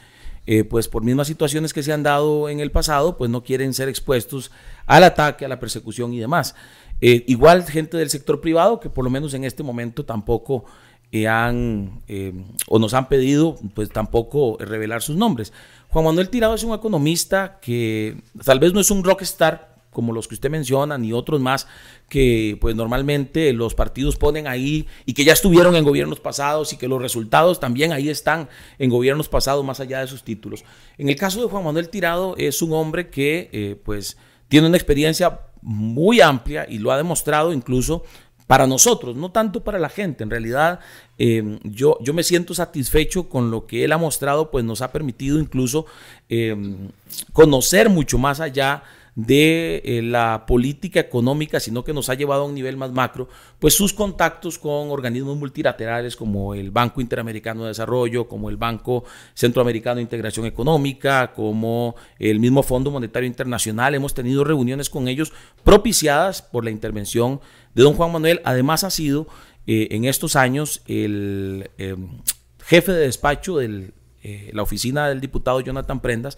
[0.45, 3.73] eh, pues por mismas situaciones que se han dado en el pasado pues no quieren
[3.73, 4.51] ser expuestos
[4.85, 6.53] al ataque, a la persecución y demás.
[6.99, 10.65] Eh, igual gente del sector privado que por lo menos en este momento tampoco
[11.11, 12.01] eh, han
[12.67, 15.51] o nos han pedido pues tampoco revelar sus nombres.
[15.91, 20.29] Juan Manuel Tirado es un economista que tal vez no es un rockstar como los
[20.29, 21.67] que usted menciona, ni otros más
[22.07, 26.77] que pues normalmente los partidos ponen ahí y que ya estuvieron en gobiernos pasados y
[26.77, 28.47] que los resultados también ahí están
[28.79, 30.63] en gobiernos pasados más allá de sus títulos.
[30.97, 34.15] En el caso de Juan Manuel Tirado es un hombre que eh, pues
[34.47, 38.03] tiene una experiencia muy amplia y lo ha demostrado incluso
[38.51, 40.25] para nosotros, no tanto para la gente.
[40.25, 40.81] En realidad,
[41.17, 44.91] em, yo, yo me siento satisfecho con lo que él ha mostrado, pues nos ha
[44.91, 45.85] permitido incluso
[46.27, 46.89] em,
[47.31, 48.83] conocer mucho más allá
[49.15, 53.27] de eh, la política económica, sino que nos ha llevado a un nivel más macro,
[53.59, 59.03] pues sus contactos con organismos multilaterales como el Banco Interamericano de Desarrollo, como el Banco
[59.33, 63.95] Centroamericano de Integración Económica, como el mismo Fondo Monetario Internacional.
[63.95, 67.41] Hemos tenido reuniones con ellos propiciadas por la intervención
[67.73, 68.41] de don Juan Manuel.
[68.45, 69.27] Además ha sido
[69.67, 71.95] eh, en estos años el eh,
[72.63, 73.59] jefe de despacho
[74.23, 76.37] de la oficina del diputado Jonathan Prendas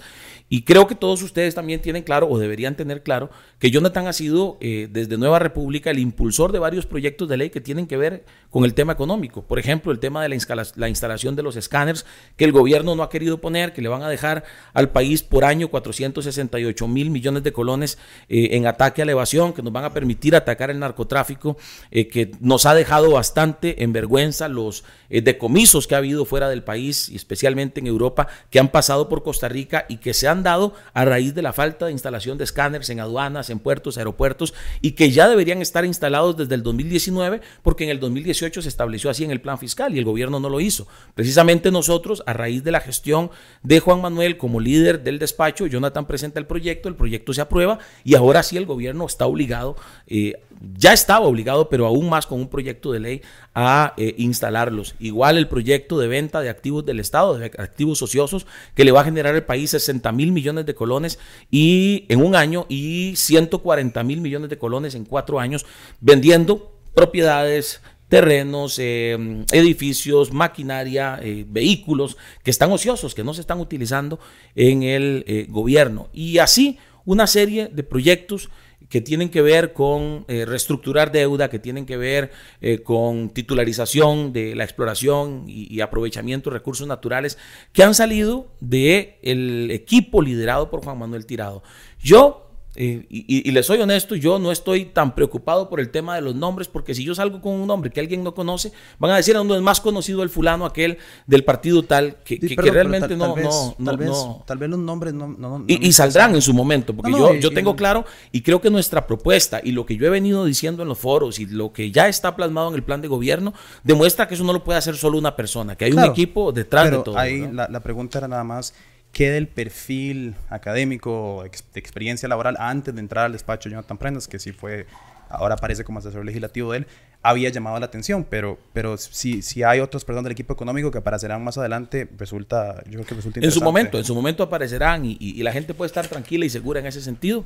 [0.50, 4.14] y creo que todos ustedes también tienen claro, o deberían tener claro, que Jonathan ha
[4.14, 7.98] sido eh, desde Nueva República el impulsor de varios proyectos de ley que tienen que
[7.98, 9.42] ver con el tema económico.
[9.44, 12.06] Por ejemplo, el tema de la, instalación de los escáneres
[12.38, 14.44] que el gobierno no ha querido poner, que le van a dejar
[14.74, 17.98] al país por año 468 mil millones de colones
[18.30, 21.58] eh, en ataque a la evasión, que nos van a permitir atacar el narcotráfico,
[21.90, 26.64] eh, que nos ha dejado bastante en vergüenza los decomisos que ha habido fuera del
[26.64, 30.44] país, y especialmente en Europa, que han pasado por Costa Rica y que se han
[30.44, 34.54] dado a raíz de la falta de instalación de escáneres en aduanas, en puertos, aeropuertos
[34.82, 39.10] y que ya deberían estar instalados desde el 2019 porque en el 2018 se estableció
[39.10, 40.88] así en el plan fiscal y el gobierno no lo hizo.
[41.16, 43.32] Precisamente nosotros, a raíz de la gestión
[43.62, 47.80] de Juan Manuel como líder del despacho, Jonathan presenta el proyecto, el proyecto se aprueba
[48.04, 49.76] y ahora sí el gobierno está obligado,
[50.08, 50.34] eh,
[50.78, 53.22] ya estaba obligado, pero aún más con un proyecto de ley
[53.56, 54.96] a eh, instalarlos.
[55.00, 59.02] Igual el proyecto de venta de activos del Estado, de activos ociosos, que le va
[59.02, 61.20] a generar al país 60 mil millones de colones
[61.52, 65.66] y en un año y 140 mil millones de colones en cuatro años
[66.02, 73.60] vendiendo propiedades, terrenos, eh, edificios, maquinaria, eh, vehículos que están ociosos, que no se están
[73.60, 74.20] utilizando
[74.56, 76.10] en el gobierno.
[76.14, 78.50] Y así una serie de proyectos
[78.94, 82.30] que tienen que ver con eh, reestructurar deuda, que tienen que ver
[82.62, 87.40] eh, con titularización de la exploración y, aprovechamiento de recursos naturales,
[87.72, 91.64] que han salido del el equipo liderado por Juan Manuel Tirado.
[92.04, 96.22] Yo eh, y, les soy honesto, yo no estoy tan preocupado por el tema de
[96.22, 99.18] los nombres, porque si yo salgo con un nombre que alguien no conoce, van a
[99.18, 103.36] decir a uno es más conocido el fulano aquel del partido tal, que, realmente no,
[103.36, 104.10] tal, vez,
[104.48, 105.64] tal vez los nombres no...
[105.68, 109.62] y, saldrán en su momento, porque yo, yo tengo claro y creo que nuestra propuesta
[109.64, 112.36] y lo que yo he venido diciendo en los foros y lo que ya está
[112.36, 115.36] plasmado en el plan de gobierno, demuestra que eso no lo puede hacer solo una
[115.36, 117.20] persona, que hay un equipo detrás de todo.
[117.20, 118.74] Ahí la, la pregunta era nada más
[119.14, 124.28] qué del perfil académico, de experiencia laboral antes de entrar al despacho de Jonathan Prendas,
[124.28, 124.88] que sí fue,
[125.30, 126.88] ahora aparece como asesor legislativo de él,
[127.22, 130.98] había llamado la atención, pero, pero si, si hay otros, perdón, del equipo económico que
[130.98, 133.46] aparecerán más adelante, resulta, yo creo que resulta interesante.
[133.46, 136.50] En su momento, en su momento aparecerán y, y la gente puede estar tranquila y
[136.50, 137.46] segura en ese sentido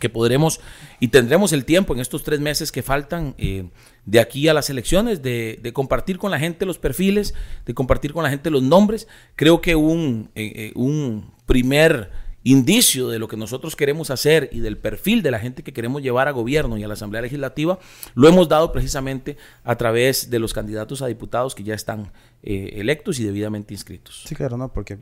[0.00, 0.60] que podremos
[1.00, 3.68] y tendremos el tiempo en estos tres meses que faltan eh,
[4.04, 7.34] de aquí a las elecciones de, compartir con la gente los perfiles,
[7.66, 9.08] de compartir con la gente los nombres.
[9.36, 12.10] Creo que un, eh, eh, un primer
[12.44, 16.02] indicio de lo que nosotros queremos hacer y del perfil de la gente que queremos
[16.02, 17.78] llevar a gobierno y a la Asamblea Legislativa,
[18.14, 23.18] lo hemos dado precisamente a través de los candidatos a diputados que ya están electos
[23.18, 24.22] y debidamente inscritos.
[24.26, 24.98] Sí, claro, no, porque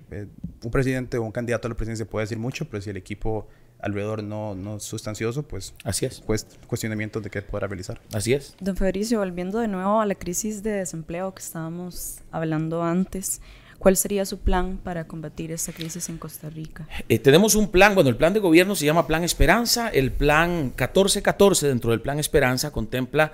[0.63, 3.47] un presidente o un candidato a la presidencia puede decir mucho, pero si el equipo
[3.79, 6.21] alrededor no, no sustancioso, pues, Así es.
[6.21, 8.01] pues cuestionamientos de qué podrá realizar.
[8.13, 8.57] Así es.
[8.61, 13.41] Don Fabricio, volviendo de nuevo a la crisis de desempleo que estábamos hablando antes,
[13.79, 16.89] ¿cuál sería su plan para combatir esta crisis en Costa Rica?
[17.09, 20.73] Eh, tenemos un plan, bueno, el plan de gobierno se llama Plan Esperanza, el plan
[20.77, 23.33] 1414 dentro del Plan Esperanza contempla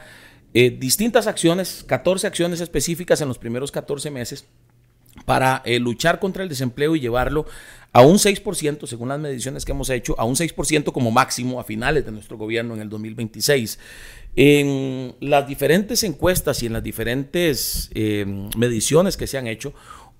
[0.55, 4.44] eh, distintas acciones, 14 acciones específicas en los primeros 14 meses
[5.24, 7.46] para eh, luchar contra el desempleo y llevarlo
[7.92, 11.64] a un 6%, según las mediciones que hemos hecho, a un 6% como máximo a
[11.64, 13.78] finales de nuestro gobierno en el 2026.
[14.35, 17.90] En las diferentes encuestas y en las diferentes
[18.57, 19.74] mediciones que se han hecho,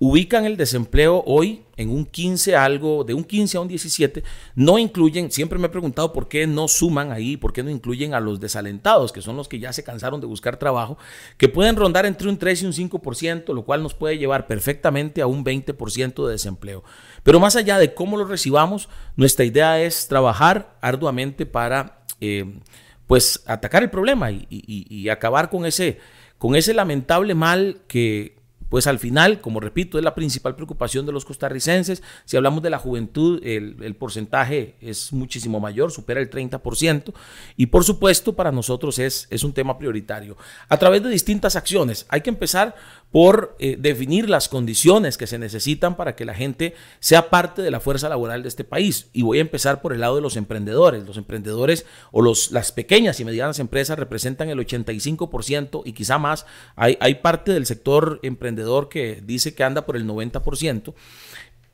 [0.05, 4.25] ubican el desempleo hoy en un 15 algo, de un 15 a un 17,
[4.57, 8.13] no incluyen, siempre me he preguntado por qué no suman ahí, por qué no incluyen
[8.13, 10.99] a los desalentados, que son los que ya se cansaron de buscar trabajo,
[11.37, 15.23] que pueden rondar entre un 3 y un 5%, lo cual nos puede llevar perfectamente
[15.23, 16.83] a un 20% de desempleo.
[17.23, 22.59] Pero más allá de cómo lo recibamos, nuestra idea es trabajar arduamente para eh,
[23.07, 26.01] pues atacar el problema y, y acabar con ese,
[26.39, 28.42] con ese lamentable mal que
[28.73, 32.03] pues al final, como repito, es la principal preocupación de los costarricenses.
[32.25, 37.13] Si hablamos de la juventud, el, porcentaje es muchísimo mayor, supera el 30%,
[37.59, 40.39] y por supuesto para nosotros es, es un tema prioritario.
[40.71, 42.75] A través de distintas acciones, hay que empezar
[43.11, 47.71] por eh, definir las condiciones que se necesitan para que la gente sea parte de
[47.71, 49.11] la fuerza laboral de este país.
[49.13, 51.05] Y voy a empezar por el lado de los emprendedores.
[51.05, 56.47] Los emprendedores o los, las pequeñas y medianas empresas representan el 85% y quizá más.
[56.75, 60.95] Hay, hay parte del sector emprendedor que dice que anda por el 90%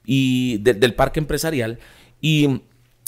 [0.05, 1.79] y del parque empresarial.
[2.21, 2.63] Y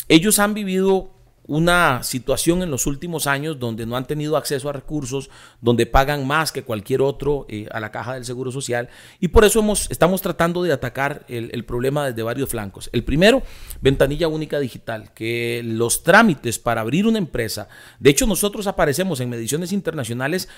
[0.09, 1.12] ellos han vivido
[1.51, 6.25] una situación en los últimos años donde no han tenido acceso a recursos, donde pagan
[6.25, 8.88] más que cualquier otro eh, a la caja del Seguro Social
[9.19, 12.88] y por eso hemos, estamos tratando de atacar el, problema desde varios flancos.
[12.93, 13.43] El primero,
[13.81, 19.29] ventanilla única digital, que los trámites para abrir una empresa, de hecho nosotros aparecemos en
[19.29, 20.49] mediciones internacionales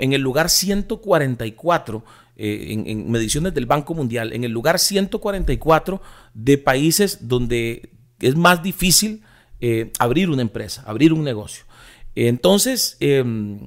[0.00, 2.04] en el lugar 144
[2.36, 6.02] eh, en, mediciones del Banco Mundial, en el lugar 144
[6.34, 9.22] de países donde es más difícil
[9.60, 11.64] eh, abrir una empresa, abrir un negocio.
[12.14, 13.58] Entonces, em,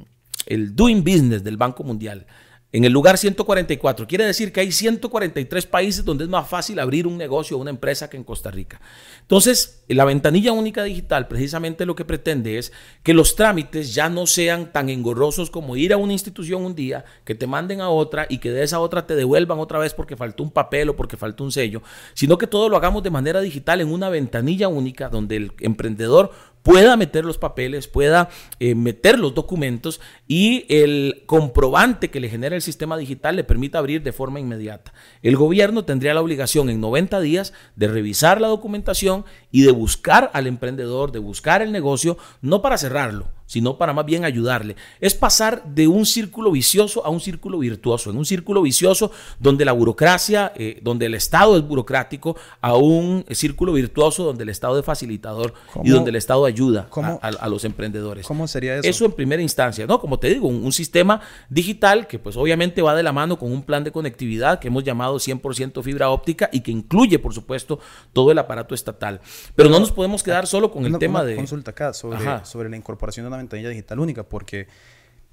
[0.46, 2.28] el doing business del Banco Mundial
[2.72, 4.08] en el lugar 144.
[4.08, 7.70] Quiere decir que hay 143 países donde es más fácil abrir un negocio o una
[7.70, 8.82] empresa que en Costa Rica.
[9.22, 14.28] Entonces, la ventanilla única digital precisamente lo que pretende es que los trámites ya no
[14.28, 18.26] sean tan engorrosos como ir a una institución un día, que te manden a otra
[18.30, 21.16] y que de esa otra te devuelvan otra vez porque faltó un papel o porque
[21.16, 21.82] faltó un sello,
[22.14, 26.32] sino que todo lo hagamos de manera digital en una ventanilla única donde el emprendedor
[26.68, 28.28] pueda meter los papeles, pueda
[28.60, 33.78] eh, meter los documentos y el comprobante que le genera el sistema digital le permita
[33.78, 34.94] abrir de forma inmediata.
[35.22, 40.30] El gobierno tendría la obligación en 90 días de revisar la documentación y de buscar
[40.34, 44.76] al emprendedor, de buscar el negocio, no para cerrarlo, sino para más bien ayudarle.
[45.00, 49.66] Es pasar de un círculo vicioso a un círculo virtuoso, en un círculo vicioso donde
[49.66, 54.78] la burocracia, eh, donde el Estado es burocrático, a un círculo virtuoso donde el Estado
[54.78, 56.90] es facilitador y donde el Estado ayuda
[57.22, 58.28] a, los emprendedores.
[58.28, 58.88] ¿Cómo sería eso?
[58.88, 60.00] Eso en primera instancia, ¿no?
[60.00, 63.64] Como te digo, un, sistema digital que pues obviamente va de la mano con un
[63.64, 67.80] plan de conectividad que hemos llamado 100% fibra óptica y que incluye, por supuesto,
[68.14, 69.22] todo el aparato estatal.
[69.56, 71.36] Pero no nos podemos quedar solo con el tema de...
[71.36, 74.68] Consulta acá sobre, sobre la incorporación de una ventanilla digital única, porque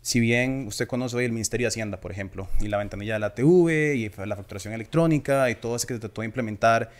[0.01, 3.21] si bien usted conoce hoy el Ministerio de Hacienda, por ejemplo, y la ventanilla de
[3.21, 6.91] la TV y la facturación electrónica y todo eso que se trató de implementar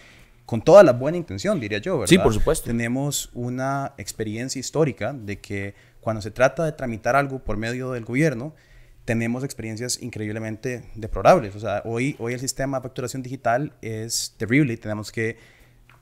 [0.47, 2.09] con toda la buena intención, diría yo, ¿verdad?
[2.09, 2.67] Sí, por supuesto.
[2.67, 8.05] Tenemos una experiencia histórica de que cuando se trata de tramitar algo por medio del
[8.05, 8.55] gobierno,
[9.05, 11.55] tenemos experiencias increíblemente deplorables.
[11.57, 15.37] O sea, hoy, hoy el sistema de facturación digital es terrible y tenemos que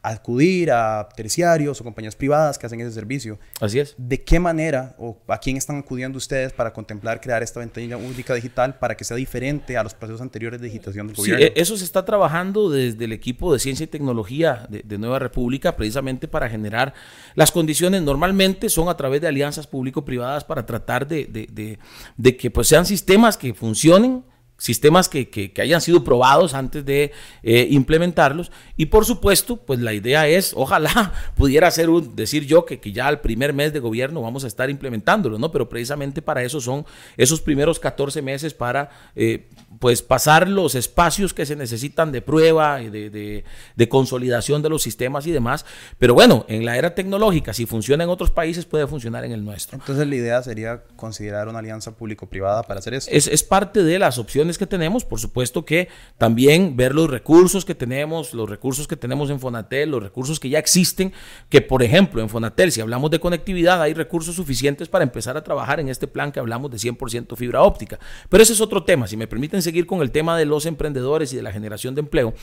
[0.03, 3.39] acudir a terciarios o compañías privadas que hacen ese servicio.
[3.61, 3.95] Así es.
[3.97, 8.35] ¿De qué manera o a quién están acudiendo ustedes para contemplar crear esta ventanilla única
[8.35, 11.47] digital para que sea diferente a los procesos anteriores de digitación del gobierno?
[11.47, 15.75] Sí, eso se está trabajando desde el equipo de ciencia y tecnología de, Nueva República
[15.77, 16.95] precisamente para generar
[17.35, 18.03] las condiciones.
[18.03, 21.79] Normalmente son a través de alianzas público-privadas para tratar de, de,
[22.17, 24.25] de que pues sean sistemas que funcionen
[24.63, 27.11] sistemas que, que, hayan sido probados antes de
[27.43, 28.53] eh, implementarlos.
[28.77, 32.93] Y por supuesto, pues la idea es, ojalá pudiera ser un, decir yo que, que
[32.93, 35.51] ya al primer mes de gobierno vamos a estar implementándolo, ¿no?
[35.51, 39.49] Pero precisamente para eso son esos primeros 14 meses para, eh,
[39.81, 43.45] pues, pasar los espacios que se necesitan de prueba y de, de,
[43.75, 45.67] de, consolidación de los sistemas y demás.
[45.99, 49.45] Pero bueno, en la era tecnológica, si funciona en otros países, puede funcionar en el
[49.45, 49.77] nuestro.
[49.77, 53.11] Entonces la idea sería considerar una alianza público-privada para hacer eso.
[53.11, 55.89] Es, es parte de las opciones que tenemos, por supuesto que
[56.19, 60.49] también ver los recursos que tenemos, los recursos que tenemos en Fonatel, los recursos que
[60.49, 61.13] ya existen,
[61.49, 65.45] que por ejemplo en Fonatel, si hablamos de conectividad, hay recursos suficientes para empezar a
[65.45, 67.99] trabajar en este plan que hablamos de 100% fibra óptica.
[68.29, 71.33] Pero ese es otro tema, si me permiten seguir con el tema de los emprendedores
[71.33, 72.35] y de la generación de empleo.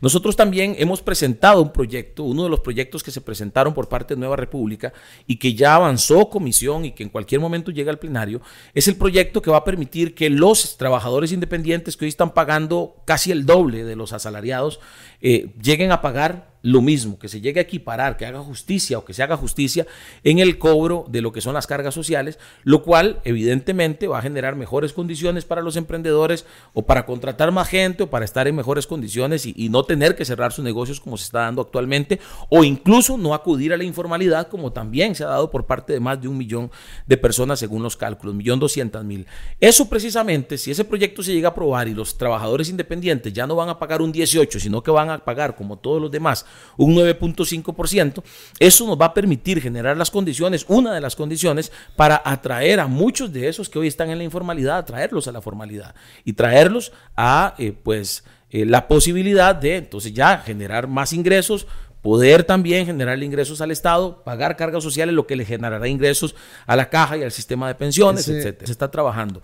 [0.00, 4.14] Nosotros también hemos presentado un proyecto, uno de los proyectos que se presentaron por parte
[4.14, 4.92] de Nueva República
[5.26, 8.40] y que ya avanzó comisión y que en cualquier momento llega al plenario,
[8.74, 11.53] es el proyecto que va a permitir que los trabajadores independientes
[11.96, 14.80] que hoy están pagando casi el doble de los asalariados
[15.20, 19.04] eh, lleguen a pagar lo mismo, que se llegue a equiparar, que haga justicia o
[19.04, 19.86] que se haga justicia
[20.22, 24.22] en el cobro de lo que son las cargas sociales, lo cual evidentemente va a
[24.22, 28.56] generar mejores condiciones para los emprendedores o para contratar más gente o para estar en
[28.56, 32.64] mejores condiciones y, no tener que cerrar sus negocios como se está dando actualmente o
[32.64, 36.20] incluso no acudir a la informalidad como también se ha dado por parte de más
[36.22, 36.70] de un millón
[37.06, 39.26] de personas según los cálculos, millón doscientas mil.
[39.60, 43.56] Eso precisamente, si ese proyecto se llega a aprobar y los trabajadores independientes ya no
[43.56, 46.46] van a pagar un 18, sino que van a pagar como todos los demás
[46.76, 48.22] un 9.5%.
[48.58, 52.86] Eso nos va a permitir generar las condiciones, una de las condiciones, para atraer a
[52.86, 56.92] muchos de esos que hoy están en la informalidad, atraerlos a la formalidad y traerlos
[57.16, 61.66] a, eh, pues, eh, la posibilidad de entonces ya generar más ingresos,
[62.04, 66.34] poder también generar ingresos al Estado, pagar cargas sociales, lo que le generará ingresos
[66.66, 68.66] a la caja y al sistema de pensiones, etcétera.
[68.66, 69.40] Se está trabajando.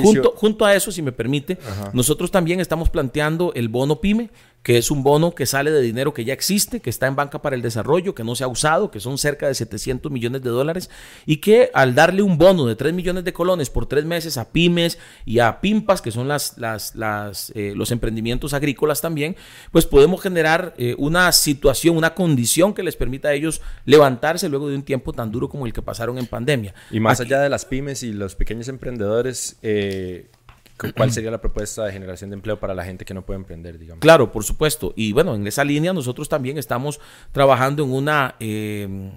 [0.00, 1.58] Junto, junto, a eso, si me permite,
[1.92, 4.30] nosotros también estamos planteando el bono PYME,
[4.64, 7.42] que es un bono que sale de dinero que ya existe, que está en banca
[7.42, 10.48] para el desarrollo, que no se ha usado, que son cerca de 700 millones de
[10.48, 10.90] dólares,
[11.26, 14.50] y que al darle un bono de 3 millones de colones por tres meses a
[14.50, 19.36] pymes y a PIMPAS, que son las, las, las eh, los emprendimientos agrícolas también,
[19.70, 24.70] pues podemos generar eh, una situación, una condición que les permita a ellos levantarse luego
[24.70, 26.74] de un tiempo tan duro como el que pasaron en pandemia.
[26.90, 30.30] Y más allá de las pymes y los pequeños emprendedores, eh,
[30.76, 33.78] ¿Cuál sería la propuesta de generación de empleo para la gente que no puede emprender,
[33.78, 34.00] digamos?
[34.00, 34.92] Claro, por supuesto.
[34.96, 37.00] Y bueno, en esa línea nosotros también estamos
[37.32, 39.12] trabajando en una, eh,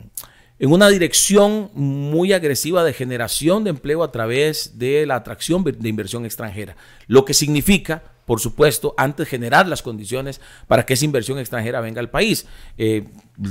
[0.60, 5.90] en una dirección muy agresiva de generación de empleo a través de la atracción de
[5.90, 6.76] inversión extranjera.
[7.08, 12.02] Lo que significa por supuesto, antes generar las condiciones para que esa inversión extranjera venga
[12.02, 12.46] al país.
[12.78, 13.06] Eh,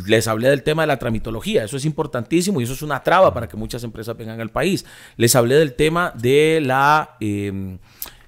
[0.06, 3.32] les hablé del tema de la tramitología, eso es importantísimo y eso es una traba
[3.32, 4.84] para que muchas empresas vengan al país.
[5.16, 7.16] Les hablé del tema de la...
[7.20, 7.78] Eh,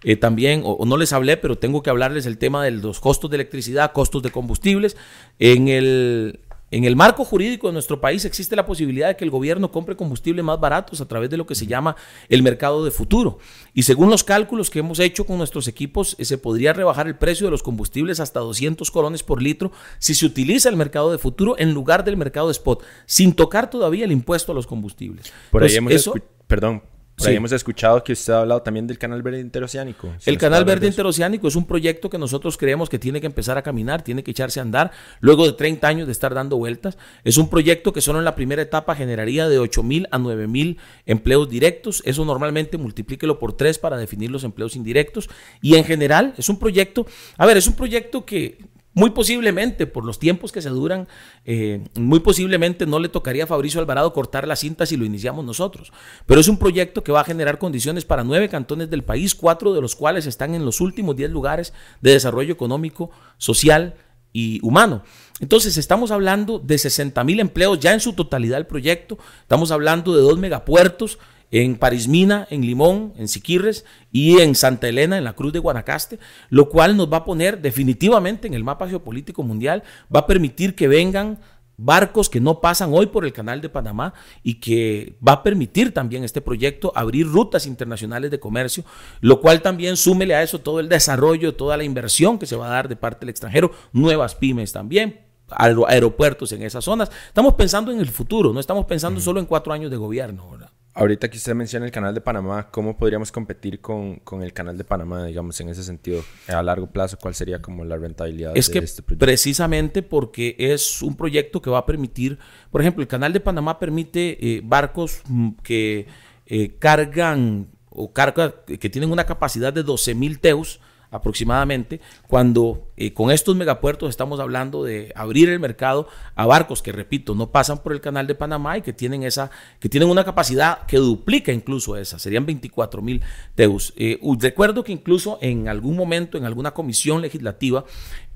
[0.05, 3.31] eh, también, o, no les hablé, pero tengo que hablarles del tema de los costos
[3.31, 4.97] de electricidad, costos de combustibles.
[5.39, 6.41] En el,
[6.71, 9.97] en el marco jurídico de nuestro país existe la posibilidad de que el gobierno compre
[9.97, 11.97] combustibles más baratos a través de lo que se llama
[12.29, 13.39] el mercado de futuro.
[13.73, 17.17] Y según los cálculos que hemos hecho con nuestros equipos, eh, se podría rebajar el
[17.17, 21.19] precio de los combustibles hasta 200 colones por litro si se utiliza el mercado de
[21.19, 25.33] futuro en lugar del mercado de spot, sin tocar todavía el impuesto a los combustibles.
[25.51, 26.15] Por ahí hemos eso,
[26.47, 26.83] perdón,
[27.19, 30.13] por hemos escuchado que usted ha hablado también del Canal Verde Interoceánico.
[30.25, 33.63] el Canal Verde Interoceánico es un proyecto que nosotros creemos que tiene que empezar a
[33.63, 36.97] caminar, tiene que echarse a andar, luego de 30 años de estar dando vueltas.
[37.25, 40.47] Es un proyecto que solo en la primera etapa generaría de 8 mil a 9
[40.47, 42.03] mil empleos directos.
[42.05, 45.29] Eso normalmente multiplíquelo por 3 para definir los empleos indirectos.
[45.61, 48.59] Y en general es un proyecto, a ver, es un proyecto que
[48.99, 51.07] muy posiblemente, por los tiempos que se duran,
[51.45, 55.45] eh, muy posiblemente no le tocaría a Fabricio Alvarado cortar la cinta si lo iniciamos
[55.45, 55.93] nosotros.
[56.27, 59.73] Pero es un proyecto que va a generar condiciones para nueve cantones del país, cuatro
[59.73, 63.95] de los cuales están en los últimos diez lugares de desarrollo económico, social
[64.33, 65.05] y humano.
[65.39, 69.17] Entonces, estamos hablando de 60 mil empleos ya en su totalidad el proyecto.
[69.43, 75.19] Estamos hablando de dos megapuertos en Parismina, en Limón, en Siquirres y en Santa Elena,
[75.19, 76.19] en la Cruz de Guanacaste,
[76.51, 79.83] lo cual nos va a poner definitivamente en el mapa geopolítico mundial,
[80.15, 81.39] va a permitir que vengan
[81.79, 85.95] barcos que no pasan hoy por el canal de Panamá y que va a permitir
[85.95, 88.85] también este proyecto abrir rutas internacionales de comercio,
[89.21, 92.67] lo cual también súmele a eso todo el desarrollo, toda la inversión que se va
[92.67, 97.11] a dar de parte del extranjero, nuevas pymes también, aeropuertos en esas zonas.
[97.29, 100.51] Estamos pensando en el futuro, no estamos pensando solo en cuatro años de gobierno.
[100.51, 100.71] ¿verdad?
[100.99, 104.77] Ahorita que usted menciona el canal de Panamá, ¿cómo podríamos competir con, con, el canal
[104.77, 106.25] de Panamá, digamos, en ese sentido?
[106.49, 111.17] A largo plazo, ¿cuál sería como la rentabilidad es que este Precisamente porque es un
[111.17, 112.41] proyecto que va a permitir,
[112.73, 116.09] por ejemplo, el canal de Panamá permite eh, barcos mm, que
[116.47, 123.13] eh, cargan o carga, que tienen una capacidad de 12 mil teus, aproximadamente, cuando eh,
[123.13, 127.79] con estos megapuertos estamos hablando de abrir el mercado a barcos que, repito, no pasan
[127.79, 131.53] por el canal de Panamá y que tienen, esa, que tienen una capacidad que duplica
[131.53, 133.23] incluso esa, serían 24 mil
[133.55, 133.93] teus.
[133.97, 137.85] Eh, recuerdo que incluso en algún momento, en alguna comisión legislativa,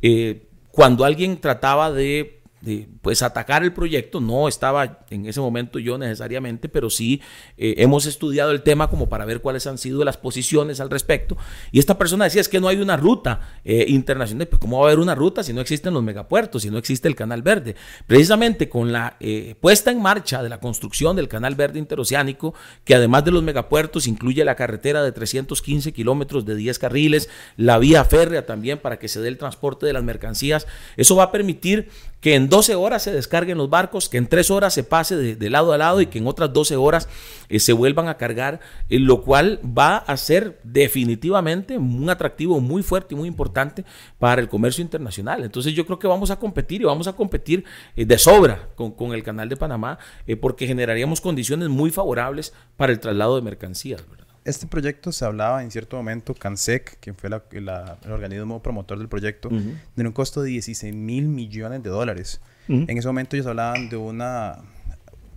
[0.00, 4.20] eh, cuando alguien trataba de de pues atacar el proyecto.
[4.20, 7.20] No estaba en ese momento yo necesariamente, pero sí
[7.58, 11.36] eh, hemos estudiado el tema como para ver cuáles han sido las posiciones al respecto.
[11.72, 14.46] Y esta persona decía, es que no hay una ruta eh, internacional.
[14.46, 17.08] Pues ¿cómo va a haber una ruta si no existen los megapuertos, si no existe
[17.08, 17.74] el Canal Verde?
[18.06, 22.94] Precisamente con la eh, puesta en marcha de la construcción del Canal Verde Interoceánico, que
[22.94, 28.04] además de los megapuertos incluye la carretera de 315 kilómetros de 10 carriles, la vía
[28.04, 31.88] férrea también para que se dé el transporte de las mercancías, eso va a permitir
[32.22, 35.50] que en 12 horas se descarguen los barcos, que en 3 horas se pase de,
[35.50, 37.08] lado a lado y que en otras 12 horas
[37.48, 42.84] eh, se vuelvan a cargar, eh, lo cual va a ser definitivamente un atractivo muy
[42.84, 43.84] fuerte y muy importante
[44.20, 45.42] para el comercio internacional.
[45.42, 47.64] Entonces yo creo que vamos a competir y vamos a competir
[47.96, 49.98] eh, de sobra con, con, el canal de Panamá
[50.40, 54.02] porque generaríamos condiciones muy favorables para el traslado de mercancías.
[54.44, 57.68] Este proyecto se hablaba en cierto momento, CANSEC, quien fue el
[58.10, 62.40] organismo promotor del proyecto, de un costo de 16 mil millones de dólares.
[62.68, 64.58] En ese momento ellos hablaban de una,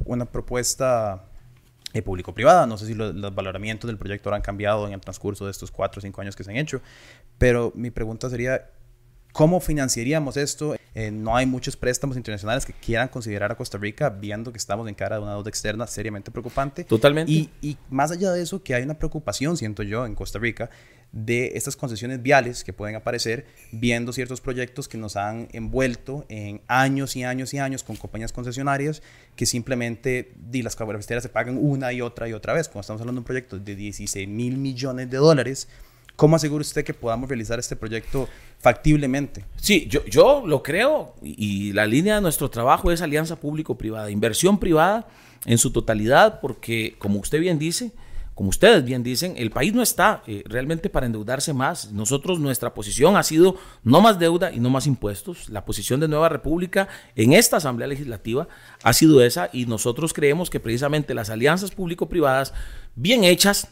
[0.06, 1.26] una propuesta
[1.94, 2.66] eh, público-privada.
[2.68, 6.00] No sé si los valoramientos del proyecto han cambiado en el transcurso de estos cuatro
[6.00, 6.82] o cinco años que se han hecho,
[7.38, 8.70] pero mi pregunta sería,
[9.32, 10.76] ¿cómo financiaríamos esto?
[10.96, 14.88] Eh, no hay muchos préstamos internacionales que quieran considerar a Costa Rica, viendo que estamos
[14.88, 16.86] en cara de una deuda externa seriamente preocupante.
[16.86, 17.32] Totalmente.
[17.32, 20.70] Y, y más allá de eso, que hay una preocupación, siento yo, en Costa Rica,
[21.12, 26.62] de estas concesiones viales que pueden aparecer viendo ciertos proyectos que nos han envuelto en
[26.68, 29.02] años y años y años con compañías concesionarias
[29.36, 32.68] que simplemente di, las carreteras se pagan una y otra y otra vez.
[32.68, 35.68] Cuando estamos hablando de un proyecto de 16 mil millones de dólares,
[36.16, 38.28] ¿cómo asegura usted que podamos realizar este proyecto
[38.60, 39.46] factiblemente?
[39.56, 44.60] Sí, yo, yo lo creo y la línea de nuestro trabajo es alianza público-privada, inversión
[44.60, 45.08] privada
[45.46, 47.92] en su totalidad, porque como usted bien dice,
[48.36, 51.94] como ustedes bien dicen, el país no está eh, realmente para endeudarse más.
[51.94, 55.50] Nosotros, nuestra posición ha sido no más deuda y no más impuestos.
[55.50, 58.50] La posición de Nueva República en esta Asamblea Legislativa
[58.84, 62.54] ha sido esa y nosotros creemos que precisamente las alianzas público-privadas
[62.96, 63.70] bien hechas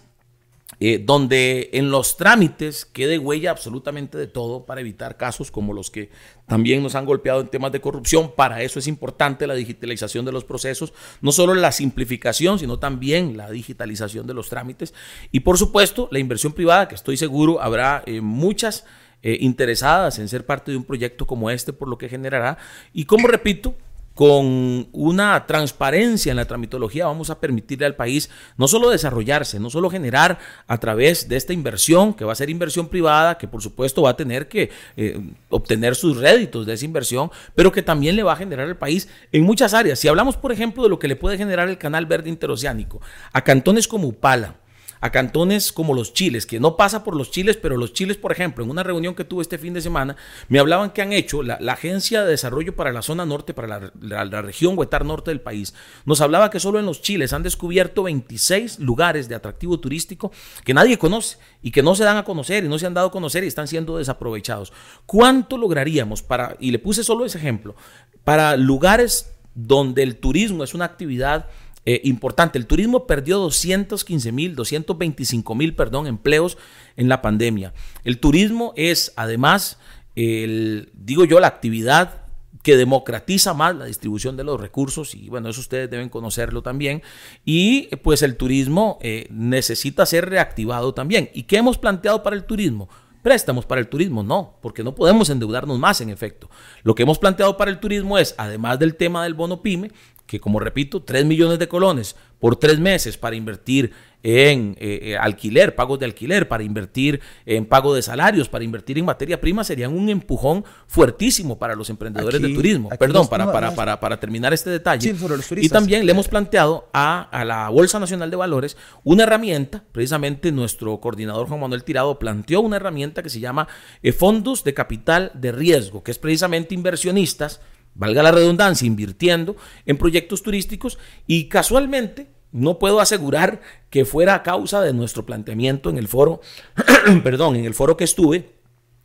[0.80, 5.92] eh, donde en los trámites quede huella absolutamente de todo para evitar casos como los
[5.92, 6.10] que
[6.48, 8.34] también nos han golpeado en temas de corrupción.
[8.36, 13.38] Para eso es importante la digitalización de los procesos, no solo la simplificación, sino también
[13.38, 14.94] la digitalización de los trámites.
[15.32, 18.86] Y por supuesto, la inversión privada, que estoy seguro habrá eh, muchas
[19.22, 22.58] eh, interesadas en ser parte de un proyecto como este, por lo que generará.
[22.94, 23.76] Y como repito,
[24.14, 29.70] con una transparencia en la tramitología vamos a permitirle al país no solo desarrollarse, no
[29.70, 30.38] solo generar
[30.68, 34.12] a través de esta inversión, que va a ser inversión privada, que por supuesto va
[34.12, 38.34] a tener que eh, obtener sus réditos de esa inversión, pero que también le va
[38.34, 40.00] a generar al país en muchas áreas.
[40.00, 43.02] Si hablamos, por ejemplo, de lo que le puede generar el Canal Verde Interoceánico
[43.32, 44.56] a cantones como Upala,
[45.04, 48.32] a cantones como los chiles, que no pasa por los chiles, pero los chiles, por
[48.32, 50.16] ejemplo, en una reunión que tuve este fin de semana,
[50.48, 54.42] me hablaban que han hecho la, Agencia de Desarrollo para la Zona Norte, para la,
[54.42, 55.74] región Huetar Norte del país,
[56.06, 60.32] nos hablaba que solo en los chiles han descubierto 26 lugares de atractivo turístico
[60.64, 63.08] que nadie conoce y que no se dan a conocer y no se han dado
[63.08, 64.72] a conocer y están siendo desaprovechados.
[65.06, 67.76] ¿Cuánto lograríamos para, y le puse solo ese ejemplo,
[68.24, 71.48] para lugares donde el turismo es una actividad
[71.86, 72.58] eh, importante.
[72.58, 76.58] El turismo perdió 215 mil, 225 mil, perdón, empleos
[76.96, 77.74] en la pandemia.
[78.04, 79.80] El turismo es además,
[80.16, 82.24] el, digo yo, la actividad
[82.62, 87.04] que democratiza más la distribución de los recursos y bueno, eso ustedes deben conocerlo también.
[87.44, 91.30] Y pues el turismo eh, necesita ser reactivado también.
[91.34, 92.88] ¿Y qué hemos planteado para el turismo?
[93.24, 96.50] préstamos para el turismo, no, porque no podemos endeudarnos más en efecto.
[96.84, 99.92] Lo que hemos planteado para el turismo es, además del tema del bono pyme,
[100.26, 105.18] que como repito, 3 millones de colones por tres meses para invertir en eh, eh,
[105.18, 109.64] alquiler, pagos de alquiler, para invertir en pago de salarios, para invertir en materia prima,
[109.64, 112.90] serían un empujón fuertísimo para los emprendedores de turismo.
[113.00, 115.16] Perdón, para, para, para, para, terminar este detalle.
[115.58, 120.52] y también le hemos planteado a, a, la Bolsa Nacional de Valores una herramienta, precisamente
[120.52, 123.70] nuestro coordinador Juan Manuel Tirado planteó una herramienta que se llama
[124.02, 127.62] eh, Fondos de Capital de Riesgo, que es precisamente inversionistas
[127.96, 134.44] valga la redundancia, invirtiendo en proyectos turísticos y casualmente no puedo asegurar que fuera a
[134.44, 136.42] causa de nuestro planteamiento en el foro,
[137.24, 138.54] perdón, en el foro que estuve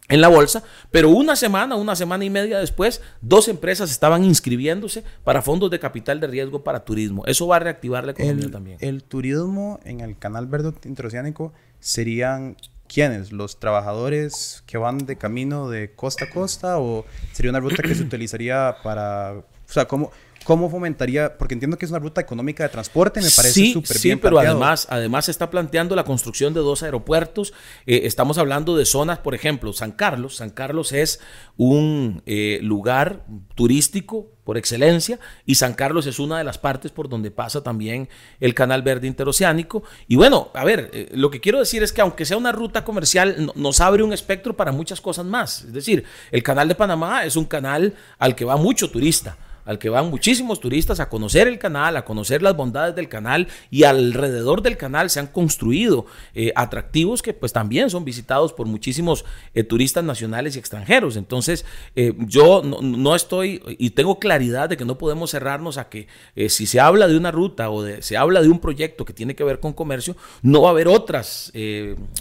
[0.09, 5.05] en la bolsa, pero una semana, una semana y media después, dos empresas estaban inscribiéndose
[5.23, 7.25] para fondos de capital de riesgo para turismo.
[7.27, 8.79] Eso va a reactivar la economía también.
[8.81, 12.57] El turismo en el canal verde interoceánico serían
[12.89, 13.33] ¿Quiénes?
[13.33, 17.95] ¿Los trabajadores que van de camino de costa a costa o sería una ruta que
[17.95, 19.35] se utilizaría para...
[19.35, 20.11] O sea, ¿cómo,
[20.49, 21.37] ¿Cómo fomentaría?
[21.37, 24.39] Porque entiendo que es una ruta económica de transporte, me parece sí, súper sí, pero
[24.39, 27.53] además, además se está planteando la construcción de dos aeropuertos.
[27.85, 30.37] Eh, estamos hablando de zonas, por ejemplo, San Carlos.
[30.37, 31.21] San Carlos es
[31.59, 33.27] un eh, lugar
[33.57, 38.09] turístico por excelencia y San Carlos es una de las partes por donde pasa también
[38.41, 39.83] el Canal Verde Interoceánico.
[40.07, 42.85] Y bueno, a ver, eh, lo que quiero decir es que aunque sea una ruta
[42.85, 45.65] comercial, nos abre un espectro para muchas cosas más.
[45.65, 49.37] Es decir, el Canal de Panamá es un canal al que va mucho turista
[49.69, 53.49] al que van muchísimos turistas a conocer el canal, a conocer las bondades del canal
[53.71, 58.67] y alrededor del canal se han construido eh, atractivos que pues también son visitados por
[58.67, 61.17] muchísimos eh, turistas nacionales y extranjeros.
[61.17, 61.67] Entonces
[61.97, 66.09] eh, yo no, estoy y tengo claridad de que no podemos cerrarnos a que
[66.49, 69.37] si se habla de una ruta o de, se habla de un proyecto que tiene
[69.37, 71.53] que ver con comercio, no va a haber otras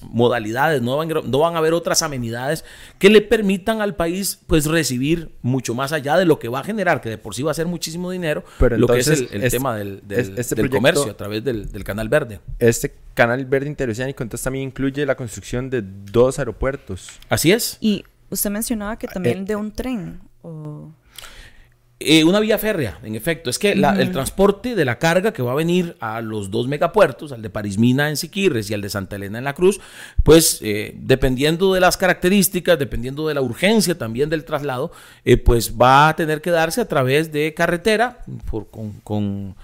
[0.02, 2.66] modalidades, no van, no van a haber otras amenidades
[3.00, 6.64] que le permitan al país pues recibir mucho más allá de lo que va a
[6.66, 9.76] generar, que de por iba a ser muchísimo dinero, Pero lo que es el, tema
[9.78, 12.40] del, este comercio a través del, Canal Verde.
[12.60, 17.20] Este Canal Verde Interoceánico entonces también incluye la construcción de dos aeropuertos.
[17.30, 17.78] Así es.
[17.80, 20.20] Y usted mencionaba que también eh, de un tren.
[20.42, 20.92] O...
[22.00, 23.50] Eh, una vía férrea, en efecto.
[23.50, 27.32] Es que el transporte de la carga que va a venir a los dos megapuertos,
[27.32, 29.80] al de Parismina en Siquirres y al de Santa Elena en la Cruz,
[30.24, 34.92] pues eh, dependiendo de las características, dependiendo de la urgencia también del traslado,
[35.26, 39.56] eh, pues va a tener que darse a través de carretera, por, con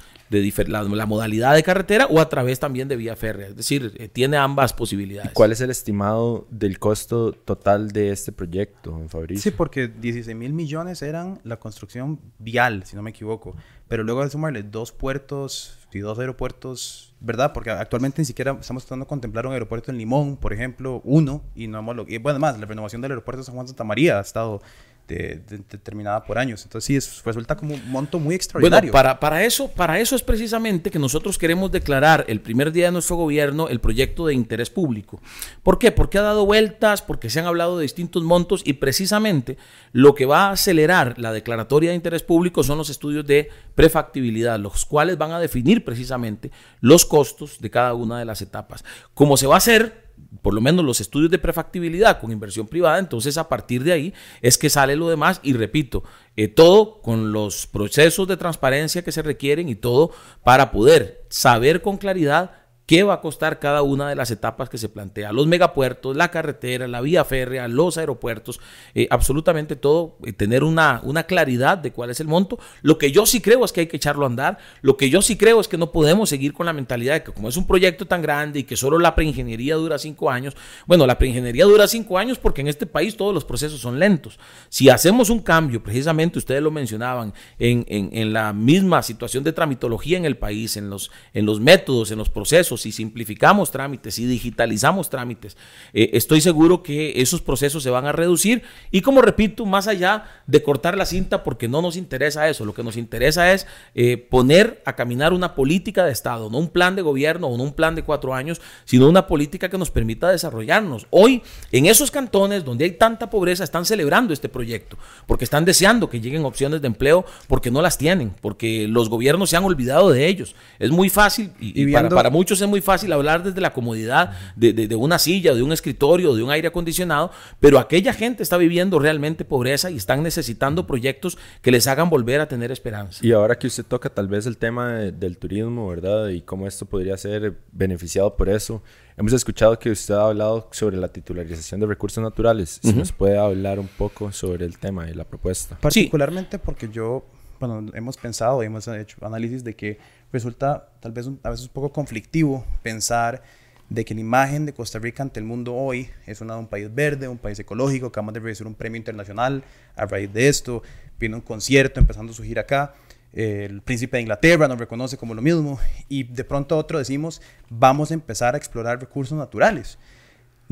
[0.41, 3.47] de la, la, modalidad de carretera o a través también de vía férrea.
[3.47, 5.31] Es decir, eh, tiene ambas posibilidades.
[5.33, 9.51] ¿Cuál es el estimado del costo total de este proyecto, Fabricio?
[9.51, 13.55] Sí, porque 16 mil millones eran la construcción vial, si no me equivoco.
[13.87, 17.53] Pero luego de sumarle dos puertos y dos aeropuertos, ¿verdad?
[17.53, 21.43] Porque actualmente ni siquiera estamos tratando de contemplar un aeropuerto en Limón, por ejemplo, uno,
[21.55, 23.83] y no hemos lo, y bueno, más, la renovación del aeropuerto de San Juan Santa
[23.83, 24.61] María ha estado
[25.07, 26.63] determinada por años.
[26.63, 28.91] Entonces sí, es, resulta como un monto muy extraordinario.
[28.91, 32.85] Bueno, para, para, eso, para eso es precisamente que nosotros queremos declarar el primer día
[32.85, 35.21] de nuestro gobierno el proyecto de interés público.
[35.61, 35.91] ¿Por qué?
[35.91, 39.57] Porque ha dado vueltas, porque se han hablado de distintos montos y precisamente
[39.91, 44.59] lo que va a acelerar la declaratoria de interés público son los estudios de prefactibilidad,
[44.59, 48.83] los cuales van a definir precisamente los costos de cada una de las etapas.
[49.13, 50.02] ¿Cómo se va a hacer?
[50.41, 54.13] Por lo menos los estudios de prefactibilidad con inversión privada, entonces a partir de ahí
[54.41, 56.03] es que sale lo demás y repito,
[56.35, 60.11] eh, todo con los procesos de transparencia que se requieren y todo
[60.43, 64.77] para poder saber con claridad qué va a costar cada una de las etapas que
[64.77, 65.31] se plantea.
[65.31, 68.59] Los megapuertos, la carretera, la vía férrea, los aeropuertos,
[68.93, 72.59] eh, absolutamente todo, eh, tener una, una claridad de cuál es el monto.
[72.81, 74.57] Lo que yo sí creo es que hay que echarlo a andar.
[74.81, 77.31] Lo que yo sí creo es que no podemos seguir con la mentalidad de que
[77.31, 80.55] como es un proyecto tan grande y que solo la preingeniería dura cinco años,
[80.85, 84.39] bueno, la preingeniería dura cinco años porque en este país todos los procesos son lentos.
[84.69, 89.53] Si hacemos un cambio, precisamente ustedes lo mencionaban, en, en, en la misma situación de
[89.53, 94.15] tramitología en el país, en los, en los métodos, en los procesos, si simplificamos trámites,
[94.15, 95.57] si digitalizamos trámites,
[95.93, 100.25] eh, estoy seguro que esos procesos se van a reducir y como repito, más allá
[100.47, 104.17] de cortar la cinta, porque no nos interesa eso, lo que nos interesa es eh,
[104.17, 107.73] poner a caminar una política de Estado, no un plan de gobierno o no un
[107.73, 111.07] plan de cuatro años, sino una política que nos permita desarrollarnos.
[111.09, 116.09] Hoy, en esos cantones donde hay tanta pobreza, están celebrando este proyecto, porque están deseando
[116.09, 120.09] que lleguen opciones de empleo, porque no las tienen, porque los gobiernos se han olvidado
[120.09, 120.55] de ellos.
[120.79, 124.95] Es muy fácil y, para, para muchos es muy fácil hablar desde la comodidad de,
[124.95, 129.45] una silla, de un escritorio, de un aire acondicionado, pero aquella gente está viviendo realmente
[129.45, 133.25] pobreza y están necesitando proyectos que les hagan volver a tener esperanza.
[133.25, 136.29] Y ahora que usted toca tal vez el tema del turismo, ¿verdad?
[136.29, 138.81] Y cómo esto podría ser beneficiado por eso.
[139.15, 142.79] Hemos escuchado que usted ha hablado sobre la titularización de recursos naturales.
[142.81, 145.77] Si nos puede hablar un poco sobre el tema y la propuesta.
[145.79, 147.25] Particularmente porque yo,
[147.59, 149.99] bueno, hemos pensado, hemos hecho análisis de que
[150.33, 153.43] resulta tal vez a veces un poco conflictivo pensar
[153.87, 156.67] de que la imagen de Costa Rica ante el mundo hoy es una de un
[156.67, 159.63] país verde, un país ecológico, acabamos de recibir un premio internacional
[159.95, 160.81] a raíz de esto,
[161.19, 162.95] viene un concierto empezando su gira acá,
[163.33, 165.79] el príncipe de Inglaterra nos reconoce como lo mismo
[166.09, 169.97] y de pronto otro decimos vamos a empezar a explorar recursos naturales.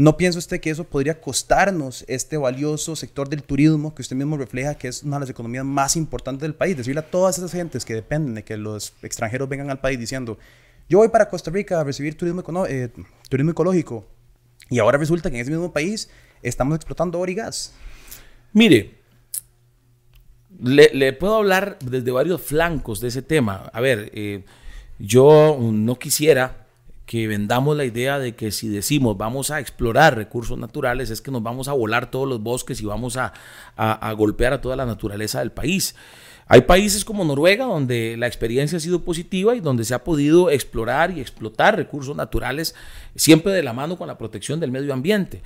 [0.01, 4.35] ¿No piensa usted que eso podría costarnos este valioso sector del turismo que usted mismo
[4.35, 6.75] refleja que es una de las economías más importantes del país?
[6.75, 10.39] Decirle a todas esas gentes que dependen de que los extranjeros vengan al país diciendo,
[10.89, 12.89] yo voy para Costa Rica a recibir turismo, eh,
[13.29, 14.07] ecológico
[14.71, 16.09] y ahora resulta que en ese mismo país
[16.41, 17.71] estamos explotando oro y gas.
[18.53, 18.95] Mire,
[20.59, 23.69] le, puedo hablar desde varios flancos de ese tema.
[23.71, 24.45] A ver, eh,
[24.97, 26.60] yo no quisiera
[27.11, 31.29] que vendamos la idea de que si decimos vamos a explorar recursos naturales es que
[31.29, 33.33] nos vamos a volar todos los bosques y vamos a,
[33.75, 35.93] a golpear a toda la naturaleza del país.
[36.47, 40.49] Hay países como Noruega donde la experiencia ha sido positiva y donde se ha podido
[40.49, 42.75] explorar y explotar recursos naturales
[43.15, 45.41] siempre de la mano con la protección del medio ambiente.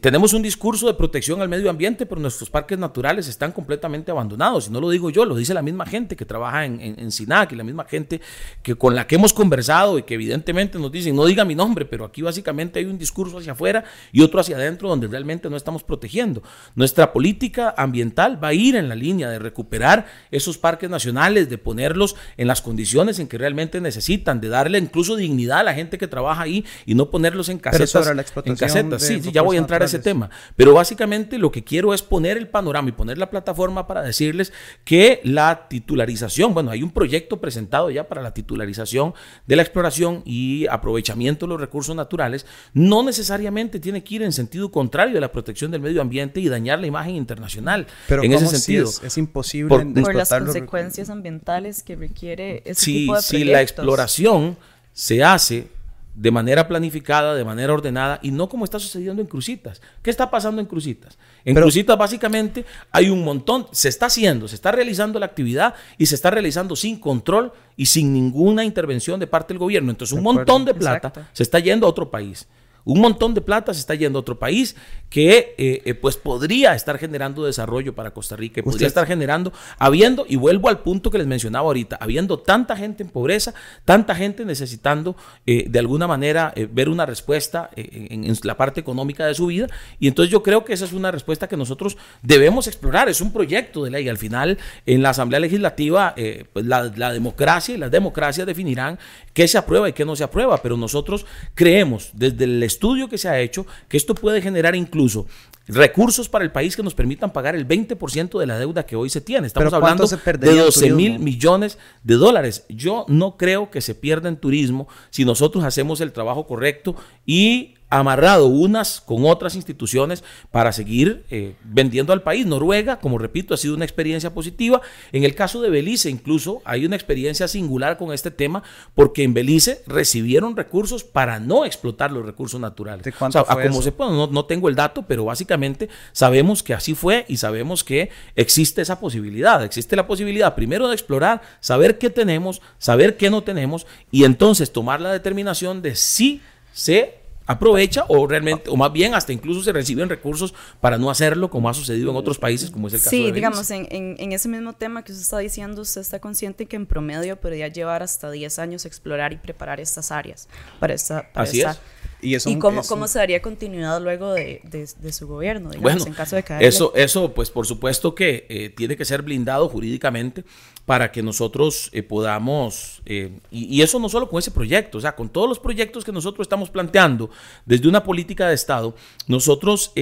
[0.00, 4.68] Tenemos un discurso de protección al medio ambiente, pero nuestros parques naturales están completamente abandonados.
[4.68, 7.52] Y no lo digo yo, lo dice la misma gente que trabaja en, en, SINAC
[7.52, 8.20] y la misma gente
[8.62, 11.84] que, con la que hemos conversado y que evidentemente nos dicen, no diga mi nombre,
[11.84, 15.56] pero aquí básicamente hay un discurso hacia afuera y otro hacia adentro donde realmente no
[15.56, 16.42] estamos protegiendo.
[16.74, 21.58] Nuestra política ambiental va a ir en la línea de recuperar esos parques nacionales, de
[21.58, 25.98] ponerlos en las condiciones en que realmente necesitan, de darle incluso dignidad a la gente
[25.98, 28.06] que trabaja ahí y no ponerlos en casetas.
[28.44, 30.30] en casetas, sí, ya voy a entrar a ese tema.
[30.56, 34.52] Pero básicamente lo que quiero es poner el panorama y poner la plataforma para decirles
[34.84, 39.14] que la titularización, bueno, hay un proyecto presentado ya para la titularización
[39.46, 44.32] de la exploración y aprovechamiento de los recursos naturales, no necesariamente tiene que ir en
[44.32, 47.86] sentido contrario de la protección del medio ambiente y dañar la imagen internacional.
[48.08, 53.16] Pero en ese sentido, es, imposible por, por las consecuencias ambientales que requiere ese tipo
[53.16, 54.56] de Si la exploración
[54.92, 55.68] se hace
[56.14, 59.80] de manera planificada, de manera ordenada y no como está sucediendo en Crucitas.
[60.02, 61.18] ¿Qué está pasando en Crucitas?
[61.44, 66.06] En Crucitas básicamente hay un montón, se está haciendo, se está realizando la actividad y
[66.06, 69.90] se está realizando sin control y sin ninguna intervención de parte del gobierno.
[69.90, 72.46] Entonces un montón de plata se está yendo a otro país.
[72.84, 74.76] Un montón de plata se está yendo a otro país
[75.12, 79.52] que eh, eh, pues podría estar generando desarrollo para Costa Rica y podría estar generando,
[79.78, 83.52] habiendo, y vuelvo al punto que les mencionaba ahorita, habiendo tanta gente en pobreza,
[83.84, 85.14] tanta gente necesitando
[85.44, 89.66] eh, de alguna manera ver una respuesta en, en, la parte económica de su vida.
[90.00, 93.10] Y entonces yo creo que esa es una respuesta que nosotros debemos explorar.
[93.10, 94.08] Es un proyecto de ley.
[94.08, 96.14] Al final, en la Asamblea Legislativa,
[96.52, 98.98] pues la, la democracia y las democracias definirán
[99.34, 100.56] qué se aprueba y qué no se aprueba.
[100.62, 105.26] Pero nosotros creemos desde el estudio que se ha hecho que esto puede generar incluso
[105.68, 109.10] recursos para el país que nos permitan pagar el 20% de la deuda que hoy
[109.10, 109.46] se tiene.
[109.46, 112.64] Estamos hablando de 12 mil millones de dólares.
[112.68, 116.96] Yo no creo que se pierda en turismo si nosotros hacemos el trabajo correcto
[117.26, 122.46] y amarrado unas con otras instituciones para seguir eh, vendiendo al país.
[122.46, 124.80] Noruega, como repito, ha sido una experiencia positiva.
[125.12, 128.62] En el caso de Belice, incluso hay una experiencia singular con este tema,
[128.94, 133.04] porque en Belice recibieron recursos para no explotar los recursos naturales.
[133.04, 136.94] ¿De cuánto como se puede, no, no tengo el dato, pero básicamente sabemos que así
[136.94, 139.62] fue y sabemos que existe esa posibilidad.
[139.62, 144.72] Existe la posibilidad primero de explorar, saber qué tenemos, saber qué no tenemos y entonces
[144.72, 146.40] tomar la determinación de si
[146.72, 151.50] se aprovecha o realmente, o más bien hasta incluso se reciben recursos para no hacerlo
[151.50, 153.86] como ha sucedido en otros países, como es el caso sí, de Sí, digamos, en,
[153.90, 157.68] en, ese mismo tema que usted está diciendo, usted está consciente que en promedio podría
[157.68, 161.28] llevar hasta 10 años explorar y preparar estas áreas para esta...
[161.34, 161.78] Así es.
[162.20, 166.14] ¿Y, eso, cómo, cómo, se daría continuidad luego de, de, su gobierno, digamos, bueno, en
[166.14, 166.62] caso de caer?
[166.62, 170.44] Eso, eso, pues por supuesto que eh, tiene que ser blindado jurídicamente
[170.86, 175.00] para que nosotros eh, podamos, eh, y, y, eso no solo con ese proyecto, o
[175.00, 177.30] sea, con todos los proyectos que nosotros estamos planteando
[177.64, 178.94] desde una política de Estado,
[179.26, 179.92] nosotros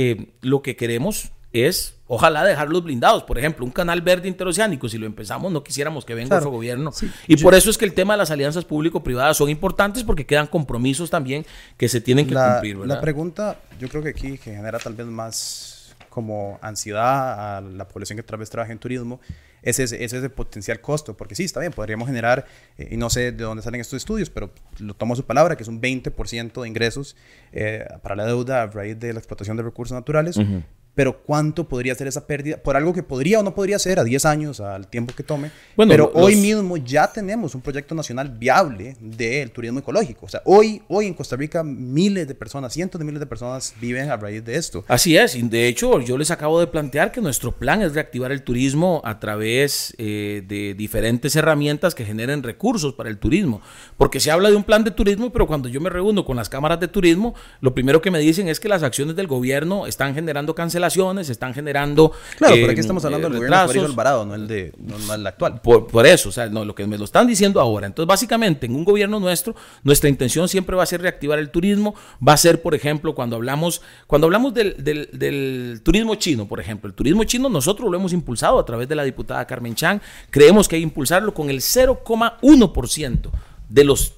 [0.41, 3.23] lo que queremos es ojalá dejarlos blindados.
[3.23, 6.93] Por ejemplo, un canal verde interoceánico, si lo empezamos, no quisiéramos que venga otro gobierno.
[7.27, 10.47] y por eso es que el tema de las alianzas público-privadas son importantes porque quedan
[10.47, 12.79] compromisos también que se tienen que cumplir.
[12.79, 15.70] La pregunta, yo creo que aquí que genera tal vez más
[16.11, 19.21] como ansiedad a la población que tal vez trabaja en turismo,
[19.63, 22.47] es ese, es ese potencial costo, porque sí, está bien, podríamos generar,
[22.79, 25.57] eh, y no sé de dónde salen estos estudios, pero lo tomo a su palabra,
[25.57, 27.17] que es un 20% de ingresos
[27.53, 30.39] eh, para la deuda a raíz de la explotación de recursos naturales,
[30.95, 34.05] pero cuánto podría ser esa pérdida por algo que podría o no podría ser a
[34.05, 35.51] 10 años, al tiempo que tome.
[35.77, 40.27] pero hoy mismo ya tenemos un proyecto nacional viable del turismo ecológico.
[40.27, 43.75] O sea, hoy, hoy en Costa Rica miles de personas, cientos de miles de personas
[43.81, 44.85] viven a raíz de esto.
[44.89, 48.33] Así es, y de hecho yo les acabo de plantear que nuestro plan es reactivar
[48.33, 53.61] el turismo a través eh, de diferentes herramientas que generen recursos para el turismo.
[53.97, 56.49] Porque se habla de un plan de turismo, pero cuando yo me reúno con las
[56.49, 60.15] cámaras de turismo, lo primero que me dicen es que las acciones del gobierno están
[60.15, 62.13] generando cancelaciones están generando.
[62.37, 65.61] Claro, pero aquí estamos hablando del gobierno de Alvarado, no el, de, no, el actual.
[65.61, 67.87] Por, por, eso, o sea, no, lo que me lo están diciendo ahora.
[67.87, 71.95] Entonces, básicamente, en un gobierno nuestro, nuestra intención siempre va a ser reactivar el turismo.
[72.27, 76.61] Va a ser, por ejemplo, cuando hablamos, cuando hablamos del, del, del turismo chino, por
[76.61, 76.89] ejemplo.
[76.89, 80.01] El turismo chino nosotros lo hemos impulsado a través de la diputada Carmen Chang.
[80.31, 83.31] Creemos que hay que impulsarlo con el 0,1%
[83.69, 84.15] de los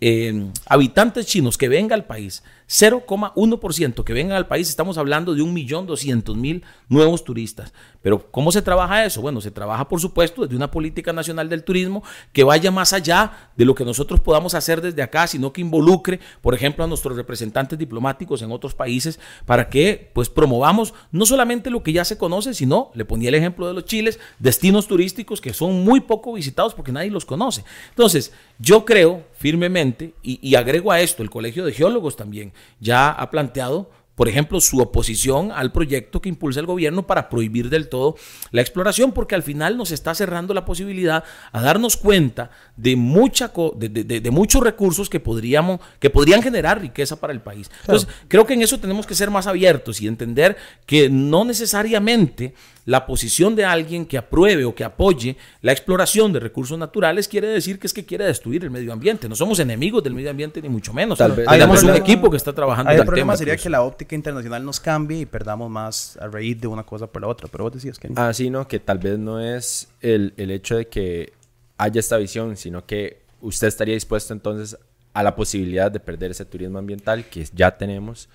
[0.00, 5.42] eh, habitantes chinos que venga al país 0,1% que vengan al país, estamos hablando de
[5.42, 7.72] 1.200.000 nuevos turistas.
[8.02, 9.20] Pero ¿cómo se trabaja eso?
[9.20, 12.02] Bueno, se trabaja por supuesto desde una política nacional del turismo
[12.32, 16.20] que vaya más allá de lo que nosotros podamos hacer desde acá, sino que involucre,
[16.40, 21.70] por ejemplo, a nuestros representantes diplomáticos en otros países para que pues promovamos no solamente
[21.70, 25.40] lo que ya se conoce, sino, le ponía el ejemplo de los chiles, destinos turísticos
[25.40, 27.64] que son muy poco visitados porque nadie los conoce.
[27.90, 33.10] Entonces, yo creo firmemente, y, y agrego a esto, el Colegio de Geólogos también, ya
[33.10, 37.88] ha planteado por ejemplo, su oposición al proyecto que impulsa el gobierno para prohibir del
[37.88, 38.16] todo
[38.50, 43.52] la exploración, porque al final nos está cerrando la posibilidad a darnos cuenta de, mucha
[43.76, 47.70] de, de, muchos recursos que, podríamos, que podrían generar riqueza para el país.
[47.80, 50.56] Entonces, creo que en eso tenemos que ser más abiertos y entender
[50.86, 52.54] que no necesariamente
[52.86, 57.48] la posición de alguien que apruebe o que apoye la exploración de recursos naturales quiere
[57.48, 59.28] decir que es que quiere destruir el medio ambiente.
[59.28, 61.18] No somos enemigos del medio ambiente ni mucho menos.
[61.18, 61.48] Tal vez.
[61.48, 64.64] Tenemos un equipo que está trabajando en el, el problema sería que la óptica internacional
[64.64, 67.48] nos cambie y perdamos más a raíz de una cosa por la otra.
[67.50, 68.10] Pero vos decías que...
[68.16, 71.32] Ah, sí, no, que tal vez no es el, el hecho de que
[71.78, 74.78] haya esta visión, sino que usted estaría dispuesto entonces
[75.12, 78.28] a la posibilidad de perder ese turismo ambiental que ya tenemos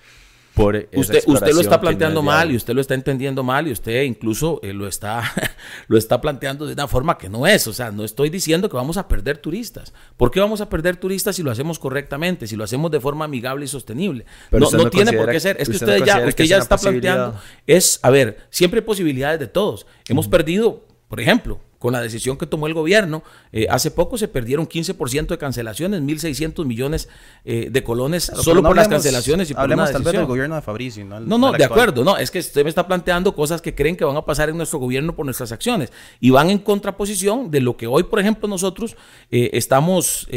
[0.56, 4.60] usted, usted lo está planteando mal y usted lo está entendiendo mal y usted incluso
[4.62, 5.22] eh, lo, está,
[5.88, 7.66] lo está planteando de una forma que no es.
[7.66, 9.92] O sea, no estoy diciendo que vamos a perder turistas.
[10.16, 13.24] ¿Por qué vamos a perder turistas si lo hacemos correctamente, si lo hacemos de forma
[13.24, 14.26] amigable y sostenible?
[14.50, 15.56] no, no, tiene por qué ser.
[15.60, 17.38] Es que usted, ya, usted ya está planteando.
[17.66, 19.86] Es, a ver, siempre hay posibilidades de todos.
[20.08, 23.24] Hemos perdido, por ejemplo, con la decisión que tomó el gobierno.
[23.52, 27.08] Eh, hace poco se perdieron 15% de cancelaciones, 1.600 millones
[27.44, 30.62] eh, de colones solo por las cancelaciones y por hablemos tal vez del gobierno de
[30.62, 31.04] Fabricio.
[31.06, 32.04] No, no, no de acuerdo.
[32.04, 34.58] No, es que usted me está planteando cosas que creen que van a pasar en
[34.58, 38.46] nuestro gobierno por nuestras acciones y van en contraposición de lo que hoy, por ejemplo,
[38.46, 38.94] nosotros
[39.30, 40.28] eh, estamos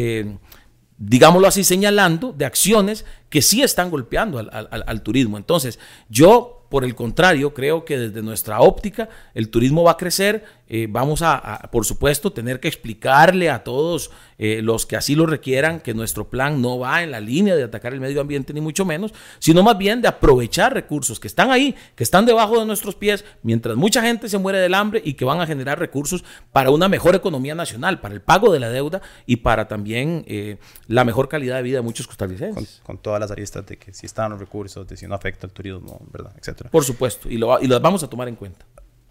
[0.98, 5.38] digámoslo así, señalando de acciones que sí están golpeando al, al, turismo.
[5.38, 5.78] Entonces,
[6.08, 10.44] yo por el contrario, creo que desde nuestra óptica el turismo va a crecer.
[10.68, 15.26] Eh, vamos a, por supuesto, tener que explicarle a todos eh, los que así lo
[15.26, 18.62] requieran que nuestro plan no va en la línea de atacar el medio ambiente, ni
[18.62, 22.66] mucho menos, sino más bien de aprovechar recursos que están ahí, que están debajo de
[22.66, 26.24] nuestros pies, mientras mucha gente se muere del hambre y que van a generar recursos
[26.52, 30.58] para una mejor economía nacional, para el pago de la deuda y para también eh,
[30.88, 32.82] la mejor calidad de vida de muchos costarricenses.
[32.84, 35.54] Con, todas las aristas de que si están los recursos, de si no afecta el
[35.54, 36.34] turismo, ¿verdad?
[36.38, 36.70] Etcétera.
[36.70, 38.66] Por supuesto, y lo, y vamos a tomar en cuenta.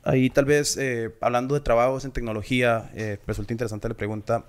[0.05, 4.47] Ahí tal vez, eh, hablando de trabajos en tecnología, eh, resulta interesante la pregunta,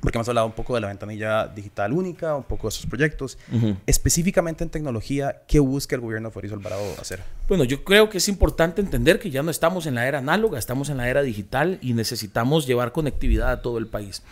[0.00, 3.38] porque hemos hablado un poco de la ventanilla digital única, un poco de esos proyectos.
[3.86, 7.22] Específicamente en tecnología, ¿qué busca el gobierno de Forizo Alvarado hacer?
[7.48, 10.58] Bueno, yo creo que es importante entender que ya no estamos en la era análoga,
[10.58, 14.22] estamos en la era digital y necesitamos llevar conectividad a todo el país.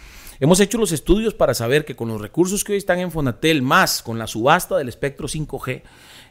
[0.40, 3.60] Hemos hecho los estudios para saber que con los recursos que hoy están en Fonatel,
[3.60, 5.82] más con la subasta del espectro 5G,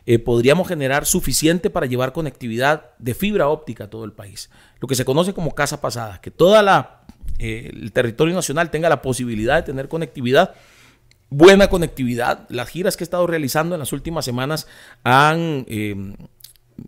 [0.05, 4.49] eh, podríamos generar suficiente para llevar conectividad de fibra óptica a todo el país.
[4.80, 6.55] Lo que se conoce como casa pasada, que todo
[7.39, 10.55] eh, el territorio nacional tenga la posibilidad de tener conectividad
[11.29, 12.47] buena conectividad.
[12.49, 14.67] Las giras que he estado realizando en las últimas semanas
[15.03, 16.15] han, eh,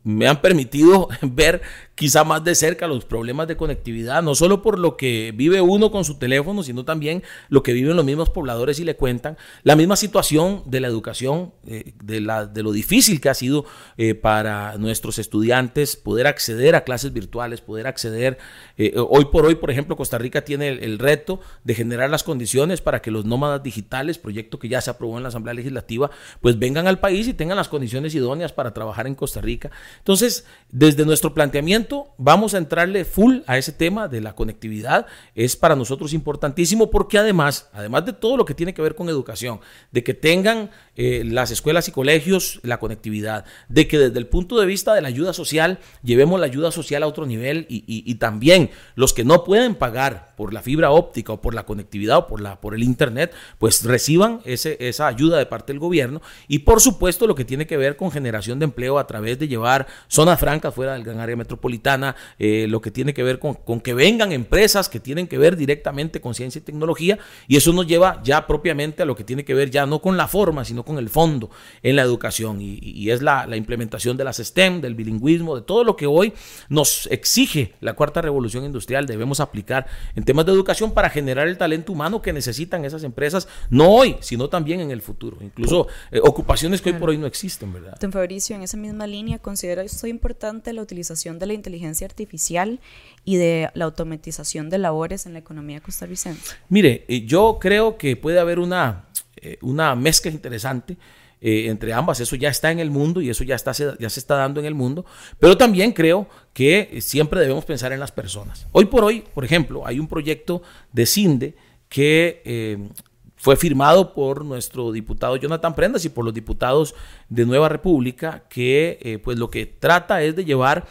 [0.04, 1.62] me han permitido ver
[2.00, 5.92] quizá más de cerca los problemas de conectividad, no solo por lo que vive uno
[5.92, 9.38] con su teléfono, sino también lo que viven los mismos pobladores y le cuentan.
[9.64, 13.66] La misma situación de la educación, eh, de, la, de, lo difícil que ha sido
[13.98, 18.38] eh, para nuestros estudiantes poder acceder a clases virtuales, poder acceder.
[18.78, 22.24] Eh, hoy por hoy, por ejemplo, Costa Rica tiene el, el, reto de generar las
[22.24, 26.10] condiciones para que los nómadas digitales, proyecto que ya se aprobó en la Asamblea Legislativa,
[26.40, 29.70] pues vengan al país y tengan las condiciones idóneas para trabajar en Costa Rica.
[29.98, 35.08] Entonces, desde nuestro planteamiento, vamos a entrarle full a ese tema de la conectividad.
[35.34, 39.10] Es para nosotros importantísimo porque además, además de todo lo que tiene que ver con
[39.10, 39.60] educación,
[39.92, 40.70] de que tengan
[41.02, 45.02] eh, las escuelas y colegios la conectividad, de que desde el punto de vista de
[45.02, 49.46] la ayuda social llevemos la ayuda social a otro nivel y, también los que no
[49.46, 52.84] pueden pagar por la fibra óptica o por la conectividad o por, la, por el
[52.84, 56.22] internet, pues reciban ese, esa ayuda de parte del gobierno.
[56.50, 59.48] Y por supuesto lo que tiene que ver con generación de empleo a través de
[59.48, 63.54] llevar zonas francas fuera del gran área metropolitana, eh, lo que tiene que ver con,
[63.54, 67.72] con que vengan empresas que tienen que ver directamente con ciencia y tecnología y eso
[67.72, 70.66] nos lleva ya propiamente a lo que tiene que ver ya no con la forma,
[70.66, 71.50] sino con el fondo
[71.84, 75.96] en la educación y, es la, implementación de las STEM, del bilingüismo, de todo lo
[75.96, 76.34] que hoy
[76.70, 81.58] nos exige la cuarta revolución industrial debemos aplicar en temas de educación para generar el
[81.58, 85.38] talento humano que necesitan esas empresas, no hoy, sino también en el futuro.
[85.42, 87.98] Incluso eh, ocupaciones que hoy por hoy no existen, ¿verdad?
[88.00, 92.80] Don Fabricio, en esa misma línea, ¿considera esto importante la utilización de la inteligencia artificial
[93.26, 96.56] y de la automatización de labores en la economía costarricense?
[96.70, 99.09] Mire, eh, yo creo que puede haber una
[99.42, 100.98] eh, una mezcla interesante
[101.42, 102.20] eh, entre ambas.
[102.20, 104.66] Eso ya está en el mundo y eso ya, está, ya se está dando en
[104.66, 105.06] el mundo.
[105.40, 108.68] Pero también creo que siempre debemos pensar en las personas.
[108.72, 110.62] Hoy por hoy, por ejemplo, hay un proyecto
[110.92, 111.56] de CINDE
[111.88, 112.90] que eh,
[113.36, 116.94] fue firmado por nuestro diputado Jonathan Prendas y por los diputados
[117.30, 120.86] de Nueva República, que pues lo que trata es de llevar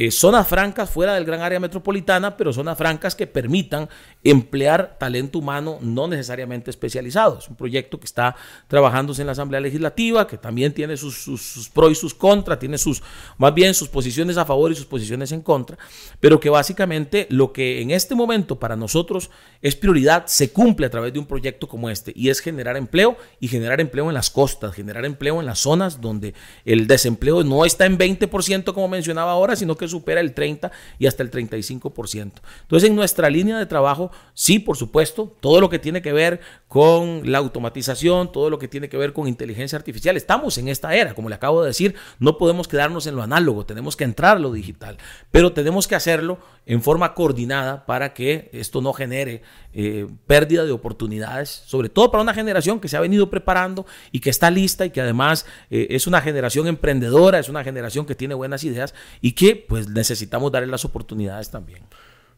[0.00, 3.86] eh, zonas francas fuera del gran área metropolitana, pero zonas francas que permitan
[4.22, 7.38] emplear talento humano no necesariamente especializado.
[7.38, 8.36] Es un proyecto que está
[8.68, 13.02] trabajándose en la Asamblea Legislativa, que también tiene sus, pros y sus contras, tiene sus,
[13.38, 15.78] más bien sus posiciones a favor y sus posiciones en contra,
[16.20, 19.30] pero que básicamente lo que en este momento para nosotros
[19.62, 23.16] es prioridad se cumple a través de un proyecto como este y es generar empleo
[23.40, 27.64] y generar empleo en las costas, generar empleo en las zonas donde el desempleo no
[27.64, 32.32] está en 20% como mencionaba ahora, sino que supera el 30 y hasta el 35%.
[32.62, 36.40] Entonces, en nuestra línea de trabajo, sí, por supuesto, todo lo que tiene que ver
[36.68, 40.94] con la automatización, todo lo que tiene que ver con inteligencia artificial, estamos en esta
[40.94, 44.36] era, como le acabo de decir, no podemos quedarnos en lo análogo, tenemos que entrar
[44.36, 44.98] a lo digital,
[45.30, 49.42] pero tenemos que hacerlo en forma coordinada para que esto no genere
[49.72, 54.20] eh, pérdida de oportunidades, sobre todo para una generación que se ha venido preparando y
[54.20, 58.14] que está lista y que además eh, es una generación emprendedora, es una generación que
[58.14, 61.82] tiene buenas ideas y que pues necesitamos darle las oportunidades también.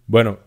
[0.07, 0.39] Bueno,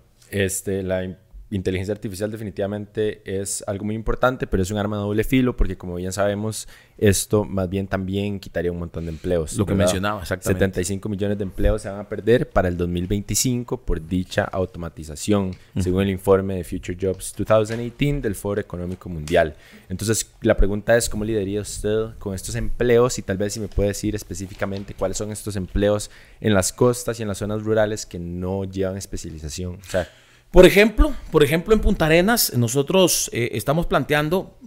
[0.44, 1.18] este, la
[1.52, 5.78] inteligencia artificial definitivamente es algo muy importante, pero es un arma de doble filo porque
[5.78, 6.68] como bien sabemos,
[6.98, 9.56] esto más bien también quitaría un montón de empleos.
[9.56, 10.60] Lo que mencionaba, exactamente.
[10.60, 16.04] 75 millones de empleos se van a perder para el 2025 por dicha automatización, según
[16.04, 19.56] el informe de Future Jobs 2018 del Foro Económico Mundial.
[19.88, 23.20] Entonces, la pregunta es, ¿cómo lidería usted con estos empleos?
[23.20, 26.10] Y tal vez si me puede decir específicamente cuáles son estos empleos
[26.42, 29.76] en las costas y en las zonas rurales que no llevan especialización.
[29.76, 30.08] O sea,
[30.56, 34.58] por ejemplo, por ejemplo, en Punta Arenas nosotros eh, estamos planteando,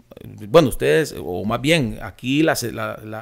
[0.51, 2.55] bueno, ustedes, o más bien aquí la,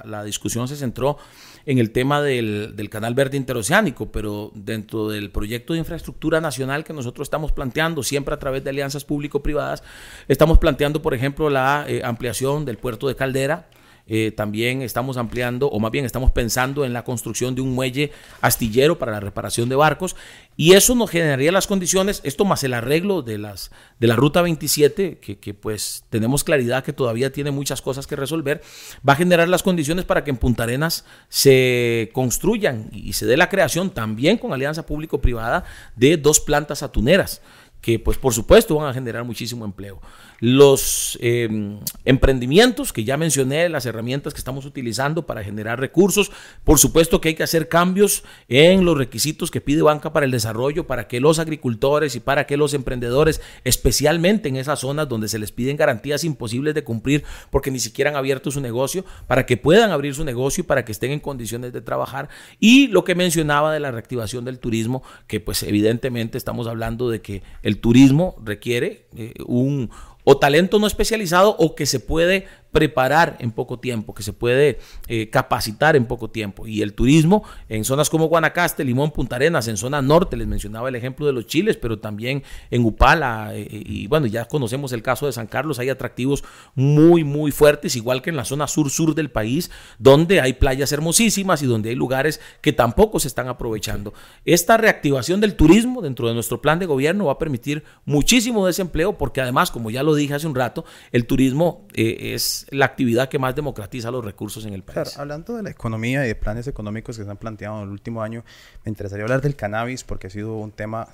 [0.05, 1.17] la, discusión se centró
[1.65, 6.83] en el tema del, del, Canal Verde Interoceánico, pero dentro del proyecto de infraestructura nacional
[6.83, 9.85] que nosotros estamos planteando, siempre a través de alianzas público-privadas,
[10.27, 13.69] estamos planteando, por ejemplo, la eh, ampliación del puerto de Caldera,
[14.07, 18.13] eh, también estamos ampliando, o más bien estamos pensando en la construcción de un muelle
[18.41, 20.17] astillero para la reparación de barcos.
[20.57, 24.43] Y eso nos generaría las condiciones, esto más el arreglo de, las, de la Ruta
[24.43, 28.63] 27, que, que, pues tenemos claridad que todavía tiene muchas cosas que resolver,
[29.07, 33.37] va a generar las condiciones para que en Punta Arenas se construyan y se dé
[33.37, 37.43] la creación también con alianza público-privada de dos plantas atuneras
[37.87, 40.01] que pues por supuesto van a generar muchísimo empleo.
[40.41, 46.31] Los em, emprendimientos que ya mencioné, las herramientas que estamos utilizando para generar recursos,
[46.65, 50.33] por supuesto que hay que hacer cambios en los requisitos que pide Banca para el
[50.33, 55.29] Desarrollo, para que los agricultores y para que los emprendedores, especialmente en esas zonas donde
[55.29, 59.47] se les piden garantías imposibles de cumplir porque ni siquiera han abierto su negocio, para
[59.47, 62.29] que puedan abrir su negocio y para que estén en condiciones de trabajar.
[62.61, 67.21] Y lo que mencionaba de la reactivación del turismo, que pues evidentemente estamos hablando de
[67.21, 69.91] que el turismo requiere eh, un
[70.29, 72.47] o talento no especializado o que se puede
[72.77, 76.67] preparar en poco tiempo, que se puede eh, capacitar en poco tiempo.
[76.67, 80.91] Y el turismo en zonas como Guanacaste, Limón, Punta Arenas, en zona norte, les mencionaba
[80.91, 84.93] el ejemplo de los chiles, pero también en Upala, eh, eh, y bueno, ya conocemos
[84.93, 88.67] el caso de San Carlos, hay atractivos muy, muy fuertes, igual que en la zona
[88.67, 93.49] sur-sur del país, donde hay playas hermosísimas y donde hay lugares que tampoco se están
[93.49, 94.13] aprovechando.
[94.45, 99.17] Esta reactivación del turismo dentro de nuestro plan de gobierno va a permitir muchísimo desempleo,
[99.17, 103.39] porque además, como ya lo dije hace un rato, el turismo es la actividad que
[103.39, 105.17] más democratiza los recursos en el país.
[105.19, 108.23] hablando de la economía y de planes económicos que se han planteado en el último
[108.23, 108.45] año,
[108.85, 111.09] me interesaría hablar del cannabis porque ha sido un tema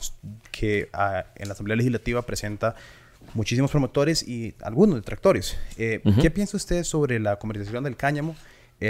[0.50, 2.74] que ah, en la Asamblea Legislativa presenta
[3.34, 5.56] muchísimos promotores y algunos detractores.
[5.78, 8.36] Eh, ¿Qué piensa usted sobre la comercialización del cáñamo?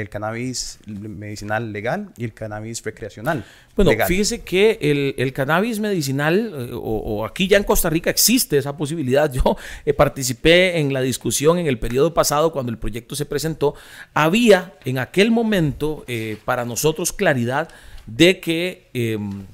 [0.00, 3.44] El cannabis medicinal legal y el cannabis recreacional.
[3.76, 4.78] Bueno, fíjese que
[5.16, 9.32] el, cannabis medicinal, eh, o, aquí ya en Costa Rica existe esa posibilidad.
[9.32, 13.74] Yo eh, participé en la discusión en el periodo pasado cuando el proyecto se presentó.
[14.14, 17.68] Había en aquel momento eh, para nosotros claridad
[18.06, 19.44] de que em,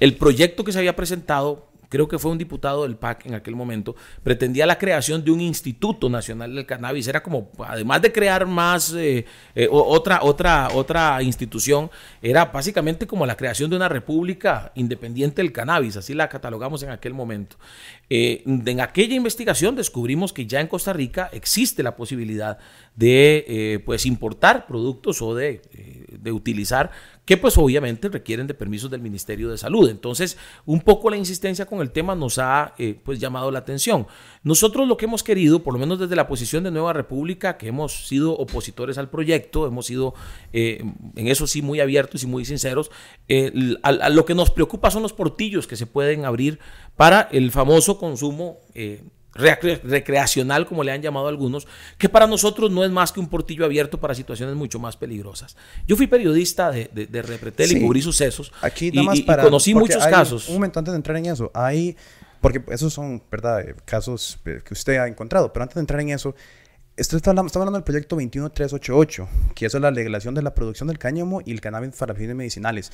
[0.00, 3.54] el proyecto que se había presentado creo que fue un diputado del PAC en aquel
[3.54, 7.08] momento, pretendía la creación de un Instituto Nacional del Cannabis.
[7.08, 9.24] Era como, además de crear más, eh,
[9.54, 11.90] eh, otra, otra, otra institución,
[12.22, 16.90] era básicamente como la creación de una república independiente del cannabis, así la catalogamos en
[16.90, 17.56] aquel momento.
[18.08, 22.58] Eh, en aquella investigación descubrimos que ya en Costa Rica existe la posibilidad
[22.94, 25.60] de pues importar productos o de,
[26.10, 26.90] de utilizar
[27.26, 29.90] que pues obviamente requieren de permisos del Ministerio de Salud.
[29.90, 34.06] Entonces, un poco la insistencia con el tema nos ha eh, pues llamado la atención.
[34.44, 37.66] Nosotros lo que hemos querido, por lo menos desde la posición de Nueva República, que
[37.66, 40.14] hemos sido opositores al proyecto, hemos sido
[40.52, 40.84] eh,
[41.16, 42.92] en eso sí muy abiertos y muy sinceros,
[43.28, 46.60] eh, lo que nos preocupa son los portillos que se pueden abrir
[46.94, 48.60] para el famoso consumo
[49.36, 51.66] recreacional, como le han llamado algunos,
[51.98, 55.56] que para nosotros no es más que un portillo abierto para situaciones mucho más peligrosas.
[55.86, 58.52] Yo fui periodista de, de, Repretel y cubrí sucesos.
[58.62, 60.48] Aquí nada más y, conocí muchos casos.
[60.48, 61.96] Un momento antes de entrar en eso, hay,
[62.40, 66.34] porque esos son, ¿verdad?, casos que usted ha encontrado, pero antes de entrar en eso,
[66.96, 70.88] esto está hablando, estamos hablando del proyecto 21388, que es la legalización de la producción
[70.88, 72.90] del cáñamo y el cannabis para fines medicinales.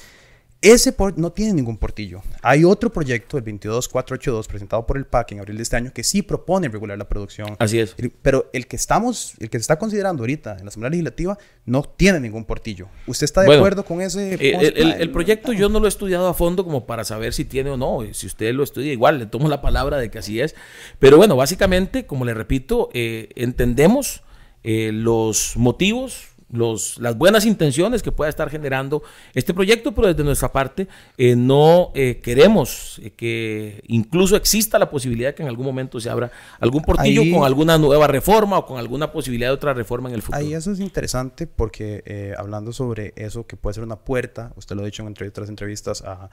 [0.63, 2.23] Ese no tiene ningún portillo.
[2.41, 6.05] Hay otro proyecto, el 22482, presentado por el PAC en abril de este año, que
[6.05, 7.57] sí propone regular la producción.
[7.59, 7.97] Así es.
[8.23, 11.37] Pero el que estamos, el que se está considerando ahorita en la Asamblea Legislativa,
[11.67, 12.87] no tiene ningún portillo.
[13.09, 14.35] ¿Usted está de acuerdo con ese?
[14.35, 17.71] Eh, el, proyecto yo no lo he estudiado a fondo como para saber si tiene
[17.71, 18.03] o no.
[18.13, 20.55] Si usted lo estudia igual, le tomo la palabra de que así es.
[21.01, 24.23] Pero bueno, básicamente, como le repito, eh, entendemos
[24.63, 29.03] eh, los motivos los, las buenas intenciones que pueda estar generando
[29.35, 30.87] este proyecto, pero desde nuestra parte
[31.17, 35.99] eh, no eh, queremos eh, que incluso exista la posibilidad de que en algún momento
[35.99, 36.31] se abra
[36.61, 40.23] algún portillo con alguna nueva reforma o con alguna posibilidad de otra reforma en el
[40.23, 40.45] futuro.
[40.45, 44.83] Ahí eso es interesante porque hablando sobre eso que puede ser una puerta, usted lo
[44.83, 46.31] ha dicho en otras entrevistas a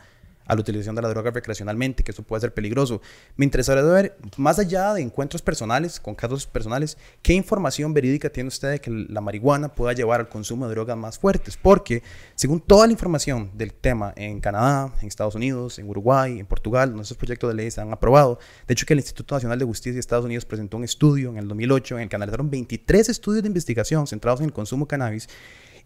[0.50, 3.02] a la utilización de la droga recreacionalmente, que eso puede ser peligroso.
[3.38, 8.48] Me interesaría ver, más allá de encuentros personales, con casos personales, qué información verídica tiene
[8.48, 12.02] usted de que la marihuana pueda llevar al consumo de drogas más fuertes, porque
[12.34, 16.96] según toda la información del tema en Canadá, en Estados Unidos, en Uruguay, en Portugal,
[16.96, 18.40] nuestros proyectos de ley se han aprobado.
[18.68, 21.38] De hecho, que el Instituto Nacional de Justicia de Estados Unidos presentó un estudio en
[21.38, 24.90] el 2008 en el que analizaron 23 estudios de investigación centrados en el consumo de
[24.90, 25.30] cannabis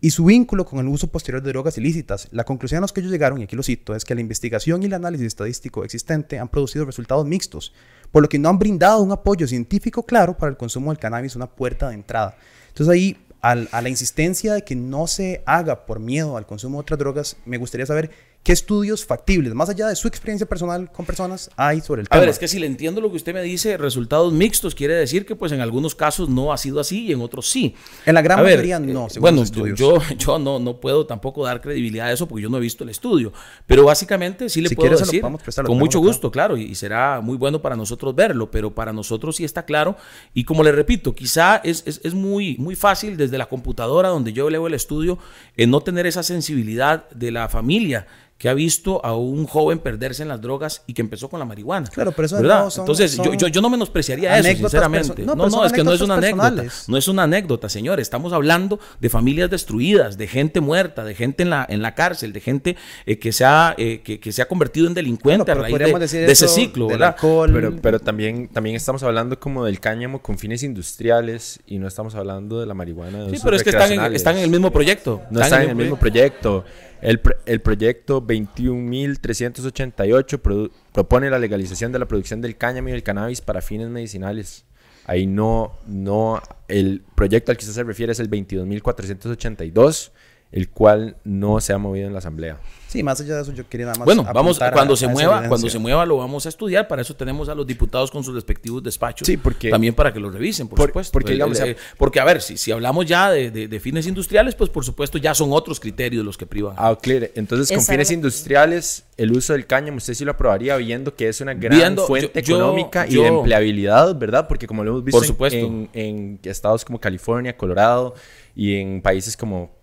[0.03, 2.27] y su vínculo con el uso posterior de drogas ilícitas.
[2.31, 4.83] La conclusión a los que ellos llegaron, y aquí lo cito, es que la investigación
[4.83, 7.71] y el análisis estadístico existente han producido resultados mixtos,
[8.11, 11.37] por lo que no han brindado un apoyo científico claro para el consumo del cannabis,
[11.37, 12.35] una puerta de entrada.
[12.67, 16.81] Entonces ahí, a la insistencia de que no se haga por miedo al consumo de
[16.81, 18.11] otras drogas, me gustaría saber
[18.43, 22.17] ¿Qué estudios factibles, más allá de su experiencia personal con personas, hay sobre el tema?
[22.17, 24.95] A ver, es que si le entiendo lo que usted me dice, resultados mixtos, quiere
[24.95, 27.73] decir que pues en algunos casos no ha sido así y en otros sí.
[28.05, 29.79] En la gran mayoría no, según bueno, los estudios.
[29.79, 32.83] Yo, yo no, no puedo tampoco dar credibilidad a eso porque yo no he visto
[32.83, 33.31] el estudio.
[33.65, 35.21] Pero básicamente sí le puedo decir,
[35.65, 39.45] con mucho gusto, claro, y, será muy bueno para nosotros verlo, pero para nosotros sí
[39.45, 39.95] está claro.
[40.33, 44.33] Y como le repito, quizá es, es, es muy, muy fácil desde la computadora donde
[44.33, 45.17] yo leo el estudio
[45.55, 48.05] en no tener esa sensibilidad de la familia
[48.37, 51.45] que ha visto a un joven perderse en las drogas y que empezó con la
[51.45, 51.87] marihuana.
[51.87, 52.67] Claro, pero eso ¿verdad?
[52.77, 55.23] Entonces, yo, yo, yo, no menospreciaría eso, sinceramente.
[55.23, 56.65] No, no, es que no es una anécdota.
[56.87, 57.99] No es una anécdota, señor.
[57.99, 62.33] Estamos hablando de familias destruidas, de gente muerta, de gente en la, en la cárcel,
[62.33, 62.75] de gente
[63.05, 65.77] eh, que, se ha, eh, que, que, se ha convertido en delincuente a raíz
[66.11, 67.15] de, ese ciclo, ¿verdad?
[67.21, 72.15] Pero, pero también, también estamos hablando como del cáñamo con fines industriales y no estamos
[72.15, 73.29] hablando de la marihuana.
[73.29, 75.21] sí, pero es que están en, están en el mismo proyecto.
[75.29, 76.65] No están, en el mismo proyecto.
[77.03, 83.41] El, el proyecto 21.388 propone la legalización de la producción del cáñamo y del cannabis
[83.41, 84.63] para fines medicinales.
[85.05, 90.11] Ahí no, no, el proyecto al que usted se refiere es el 22.482,
[90.53, 92.57] el cual no se ha movido en la Asamblea.
[92.93, 94.05] Sí, más allá de eso, yo quería nada más.
[94.05, 96.87] Bueno, vamos, cuando se mueva, cuando se mueva lo vamos a estudiar.
[96.87, 99.25] Para eso tenemos a los diputados con sus respectivos despachos.
[99.25, 99.71] Sí, porque.
[99.71, 101.11] También para que lo revisen, por, supuesto.
[101.11, 105.33] Porque, porque, a ver, si, si hablamos ya de, fines industriales, pues por supuesto ya
[105.33, 106.75] son otros criterios los que privan.
[106.77, 107.25] Ah, claro.
[107.33, 111.41] Entonces, con fines industriales, el uso del cáñamo, usted sí lo aprobaría viendo que es
[111.41, 114.47] una gran fuente económica y de empleabilidad, ¿verdad?
[114.47, 118.13] Porque como lo hemos visto En, en estados como California, Colorado
[118.55, 119.82] y en países como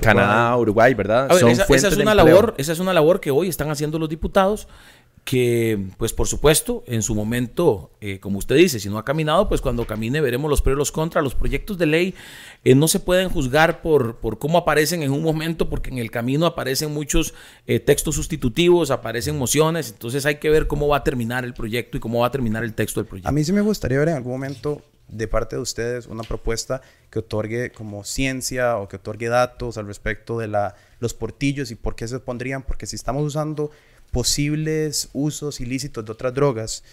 [0.00, 1.28] Canadá, Uruguay, ¿verdad?
[1.30, 4.68] esa, es una labor, esa es una labor que hoy están haciendo los diputados
[5.26, 9.48] que, pues por supuesto, en su momento, eh, como usted dice, si no ha caminado,
[9.48, 11.24] pues cuando camine veremos los pros y los contras.
[11.24, 12.14] Los proyectos de ley
[12.62, 16.12] eh, no se pueden juzgar por, por cómo aparecen en un momento, porque en el
[16.12, 17.34] camino aparecen muchos
[17.66, 21.96] eh, textos sustitutivos, aparecen mociones, entonces hay que ver cómo va a terminar el proyecto
[21.96, 23.28] y cómo va a terminar el texto del proyecto.
[23.28, 26.82] A mí sí me gustaría ver en algún momento de parte de ustedes una propuesta
[27.10, 31.74] que otorgue como ciencia o que otorgue datos al respecto de la, los portillos y
[31.74, 33.70] por qué se pondrían, porque si estamos usando
[34.10, 36.84] posibles usos ilícitos de otras drogas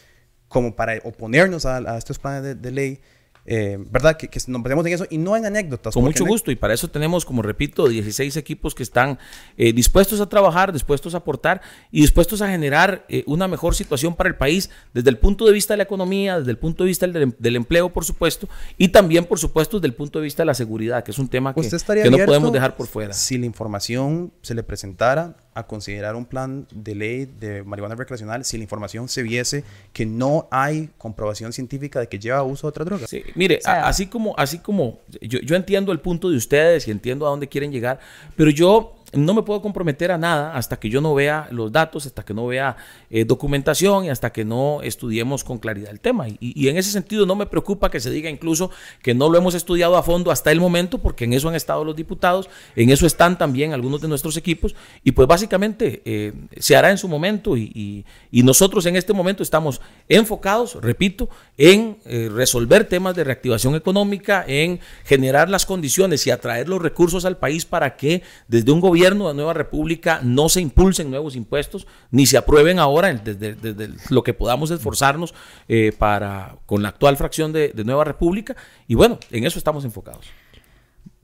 [0.47, 3.01] como para oponernos a, estos planes de ley,
[3.45, 4.15] eh, ¿verdad?
[4.15, 5.93] Que, nos metemos en eso y no en anécdotas.
[5.93, 9.19] Con mucho gusto, y para eso tenemos, como repito, 16 equipos que están
[9.57, 14.15] eh, dispuestos a trabajar, dispuestos a aportar y dispuestos a generar eh, una mejor situación
[14.15, 16.87] para el país desde el punto de vista de la economía, desde el punto de
[16.87, 20.47] vista del, empleo, por supuesto, y también, por supuesto, desde el punto de vista de
[20.47, 23.13] la seguridad, que es un tema que, que no podemos dejar por fuera.
[23.13, 28.45] Si la información se le presentara a considerar un plan de ley de marihuana recreacional
[28.45, 32.67] si la información se viese que no hay comprobación científica de que lleva a uso
[32.67, 33.07] de otra droga.
[33.07, 37.27] Sí, mire, así como, así como yo, yo entiendo el punto de ustedes y entiendo
[37.27, 37.99] a dónde quieren llegar,
[38.35, 42.05] pero yo no me puedo comprometer a nada hasta que yo no vea los datos,
[42.05, 42.75] hasta que no vea
[43.09, 46.27] eh, documentación y hasta que no estudiemos con claridad el tema.
[46.39, 49.53] Y, en ese sentido no me preocupa que se diga incluso que no lo hemos
[49.53, 53.05] estudiado a fondo hasta el momento, porque en eso han estado los diputados, en eso
[53.05, 57.55] están también algunos de nuestros equipos, y pues básicamente eh, se hará en su momento
[57.57, 58.05] y,
[58.43, 64.81] nosotros en este momento estamos enfocados, repito, en eh, resolver temas de reactivación económica, en
[65.05, 69.27] generar las condiciones y atraer los recursos al país para que desde un gobierno gobierno
[69.27, 74.33] de Nueva República no se impulsen nuevos impuestos, ni se aprueben ahora desde, lo que
[74.33, 75.33] podamos esforzarnos
[75.67, 78.55] eh, para con la actual fracción de, Nueva República.
[78.87, 80.25] Y bueno, en eso estamos enfocados.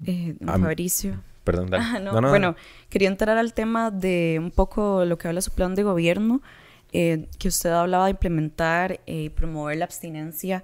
[0.05, 1.21] Eh, Fabricio.
[1.45, 1.99] Perdón, ah,
[2.29, 2.55] bueno,
[2.89, 6.41] quería entrar al tema de un poco lo que habla su plan de gobierno,
[6.91, 10.63] eh, que usted hablaba de implementar y promover la abstinencia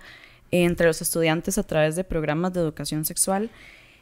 [0.52, 3.50] entre los estudiantes a través de programas de educación sexual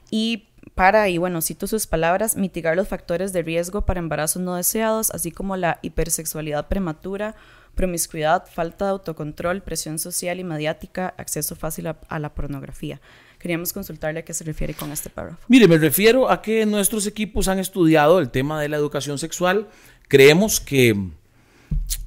[0.09, 4.55] y para, y bueno, cito sus palabras, mitigar los factores de riesgo para embarazos no
[4.55, 7.35] deseados, así como la hipersexualidad prematura,
[7.75, 13.01] promiscuidad, falta de autocontrol, presión social y mediática, acceso fácil a, la pornografía.
[13.39, 15.39] Queríamos consultarle a qué se refiere con este párrafo.
[15.47, 19.67] Mire, me refiero a que nuestros equipos han estudiado el tema de la educación sexual.
[20.07, 20.95] Creemos que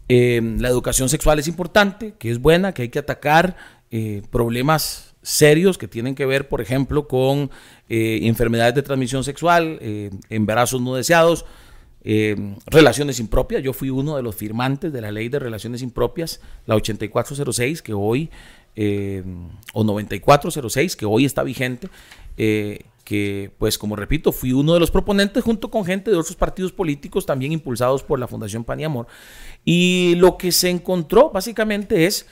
[0.09, 3.57] eh, la educación sexual es importante, que es buena, que hay que atacar
[3.91, 7.51] eh, problemas serios que tienen que ver, por ejemplo, con
[7.89, 11.45] eh, enfermedades de transmisión sexual, eh, embarazos no deseados,
[12.03, 12.35] eh,
[12.67, 13.63] relaciones impropias.
[13.63, 17.93] Yo fui uno de los firmantes de la ley de relaciones impropias, la 8406, que
[17.93, 18.31] hoy,
[19.73, 21.89] o 9406, que hoy está vigente.
[22.37, 26.73] que pues como repito, fui uno de los proponentes junto con gente de otros partidos
[26.73, 29.07] políticos también impulsados por la Fundación Pan y Amor.
[29.65, 32.27] Y lo que se encontró básicamente es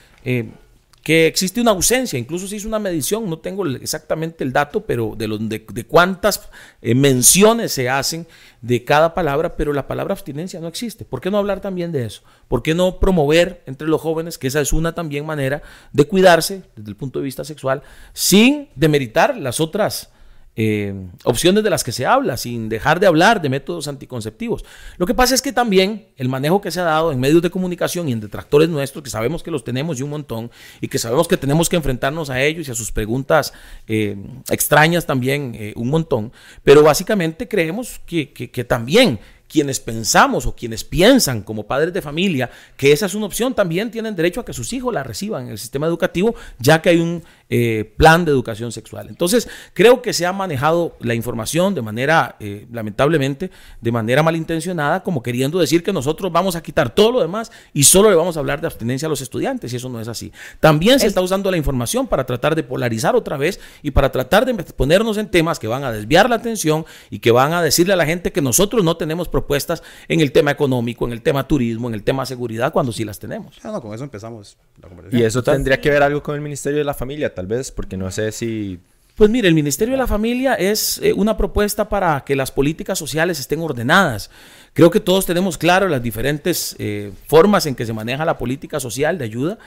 [1.05, 5.13] que existe una ausencia, incluso se hizo una medición, no tengo exactamente el dato, pero
[5.15, 6.49] de, de, cuántas
[6.81, 8.25] eh, menciones se hacen
[8.63, 11.05] de cada palabra, pero la palabra abstinencia no existe.
[11.05, 12.23] ¿Por qué no hablar también de eso?
[12.47, 15.61] ¿Por qué no promover entre los jóvenes, que esa es una también manera
[15.93, 17.83] de cuidarse desde el punto de vista sexual,
[18.13, 20.09] sin demeritar las otras
[20.55, 20.93] eh,
[21.23, 24.63] opciones de las que se habla, sin dejar de hablar de métodos anticonceptivos.
[24.97, 27.49] Lo que pasa es que también el manejo que se ha dado en medios de
[27.49, 30.97] comunicación y en detractores nuestros, que sabemos que los tenemos y un montón, y que
[30.97, 33.53] sabemos que tenemos que enfrentarnos a ellos y a sus preguntas
[33.87, 34.15] eh,
[34.49, 36.31] extrañas también eh, un montón,
[36.63, 42.49] pero básicamente creemos que, que también quienes pensamos o quienes piensan como padres de familia
[42.77, 45.51] que esa es una opción, también tienen derecho a que sus hijos la reciban en
[45.51, 49.07] el sistema educativo, ya que hay un eh, plan de educación sexual.
[49.07, 55.03] Entonces, creo que se ha manejado la información de manera, eh, lamentablemente, de manera malintencionada,
[55.03, 58.35] como queriendo decir que nosotros vamos a quitar todo lo demás y solo le vamos
[58.35, 60.31] a hablar de abstinencia a los estudiantes, y eso no es así.
[60.59, 64.45] También se está usando la información para tratar de polarizar otra vez y para tratar
[64.45, 67.93] de ponernos en temas que van a desviar la atención y que van a decirle
[67.93, 71.47] a la gente que nosotros no tenemos propuestas en el tema económico, en el tema
[71.47, 73.59] turismo, en el tema seguridad, cuando sí las tenemos.
[73.61, 75.21] Ah, no, con eso empezamos la conversación.
[75.21, 77.97] Y eso tendría que ver algo con el Ministerio de la Familia tal vez, porque
[77.97, 78.79] no sé si...
[79.15, 82.99] Pues mire, el Ministerio de la Familia es eh, una propuesta para que las políticas
[82.99, 84.29] sociales estén ordenadas.
[84.73, 88.81] Creo que todos tenemos claro las diferentes eh, formas en que se maneja la política
[88.81, 89.57] social de ayuda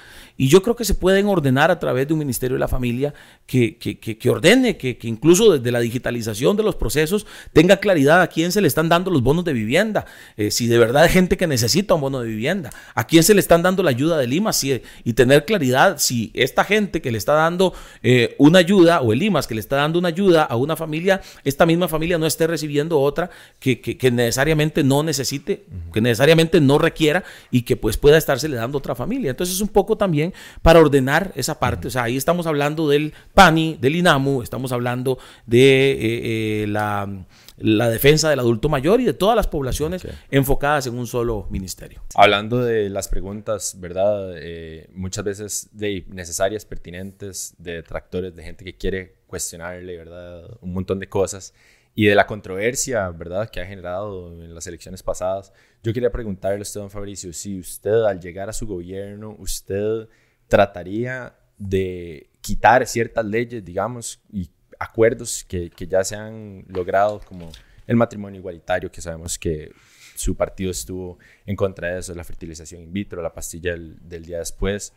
[0.41, 3.13] y yo creo que se pueden ordenar a través de un Ministerio de la Familia
[3.45, 8.29] que, que, que, ordene, que, incluso desde la digitalización de los procesos tenga claridad a
[8.29, 11.37] quién se le están dando los bonos de vivienda, eh, si de verdad hay gente
[11.37, 14.29] que necesita un bono de vivienda, a quién se le están dando la ayuda de
[14.29, 17.75] Limas y tener claridad si esta gente que le está dando
[18.05, 21.21] eh, una ayuda o el Limas que le está dando una ayuda a una familia,
[21.43, 23.29] esta misma familia no esté recibiendo otra
[23.59, 28.57] que, que necesariamente no necesite, que necesariamente no requiera y que pues pueda estarse le
[28.57, 29.31] dando otra familia.
[29.31, 30.28] Entonces es un poco también
[30.63, 31.89] para ordenar esa parte.
[31.89, 37.09] O sea, ahí estamos hablando del PANI, del INAMU, estamos hablando de eh, eh, la,
[37.91, 42.03] defensa del adulto mayor y de todas las poblaciones enfocadas en un solo ministerio.
[42.15, 44.33] Hablando de las preguntas, ¿verdad?
[44.37, 50.49] Eh, muchas veces de necesarias, pertinentes, de detractores, de gente que quiere cuestionarle, ¿verdad?
[50.61, 51.53] Un montón de cosas
[51.99, 55.53] y de la controversia, ¿verdad?, que ha generado en las elecciones pasadas.
[55.83, 60.09] Yo quería preguntarle a usted, don Fabricio, si usted al llegar a su gobierno, usted
[60.47, 67.51] trataría de quitar ciertas leyes, digamos, y acuerdos que, que ya se han logrado, como
[67.89, 69.73] el matrimonio igualitario, que sabemos que
[70.15, 74.39] su partido estuvo en contra de eso, la fertilización in vitro, la pastilla del día
[74.39, 74.93] después.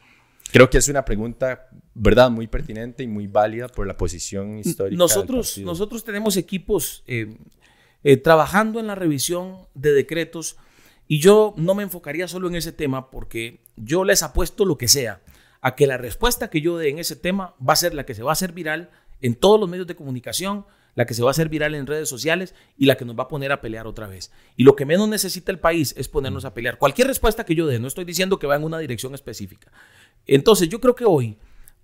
[0.52, 2.30] Creo que es una pregunta, ¿verdad?
[2.30, 4.98] Muy pertinente y muy válida por la posición histórica.
[4.98, 7.38] Nosotros, nosotros tenemos equipos eh,
[8.04, 10.58] eh, trabajando en la revisión de decretos
[11.08, 14.88] y yo no me enfocaría solo en ese tema porque yo les apuesto lo que
[14.88, 15.22] sea
[15.62, 18.16] a que la respuesta que yo dé en ese tema va a ser la que
[18.16, 18.89] se va a hacer viral
[19.22, 20.66] en todos los medios de comunicación,
[20.96, 23.24] la que se va a hacer viral en redes sociales y la que nos va
[23.24, 24.32] a poner a pelear otra vez.
[24.58, 26.78] Y lo que menos necesita el país es ponernos a pelear.
[26.78, 29.72] Cualquier respuesta que yo dé, no estoy diciendo que va en una dirección específica,
[30.36, 31.38] entonces yo creo que hoy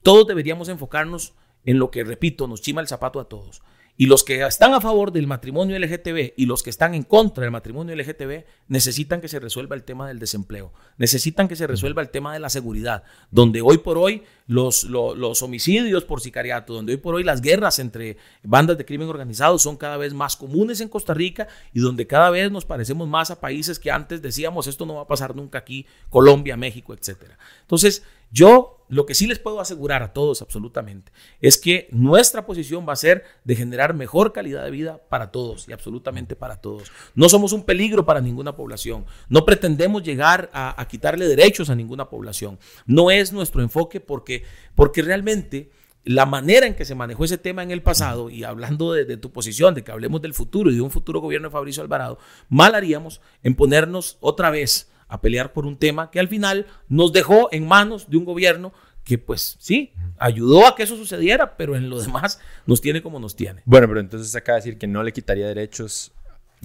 [0.04, 1.34] todos deberíamos enfocarnos
[1.66, 3.62] en lo que, repito, nos chima el zapato a todos.
[4.00, 7.42] Y los que están a favor del matrimonio LGTB y los que están en contra
[7.42, 12.04] del matrimonio LGTB necesitan que se resuelva el tema del desempleo, necesitan que se resuelva
[12.04, 16.94] el tema de la seguridad, donde hoy por hoy los, los, homicidios por sicariato, donde
[16.94, 20.80] hoy por hoy las guerras entre bandas de crimen organizado son cada vez más comunes
[20.80, 24.68] en Costa Rica y donde cada vez nos parecemos más a países que antes decíamos
[24.68, 27.32] esto no va a pasar nunca aquí, Colombia, México, etc.
[27.62, 31.12] Entonces, yo lo que sí les puedo asegurar a todos absolutamente
[31.42, 35.68] es que nuestra posición va a ser de generar mejor calidad de vida para todos
[35.68, 36.92] y absolutamente para todos.
[37.16, 39.06] No somos un peligro para ninguna población.
[39.30, 42.60] No pretendemos llegar a, quitarle derechos a ninguna población.
[42.86, 44.44] No es nuestro enfoque porque,
[44.76, 45.72] porque realmente
[46.04, 49.18] la manera en que se manejó ese tema en el pasado, y hablando de, de,
[49.18, 52.18] tu posición, de que hablemos del futuro y de un futuro gobierno de Fabricio Alvarado,
[52.48, 57.14] mal haríamos en ponernos otra vez a pelear por un tema que al final nos
[57.14, 58.74] dejó en manos de un gobierno
[59.04, 63.20] que pues sí, ayudó a que eso sucediera, pero en lo demás nos tiene como
[63.20, 63.62] nos tiene.
[63.64, 66.12] Bueno, pero entonces acaba de decir que no le quitaría derechos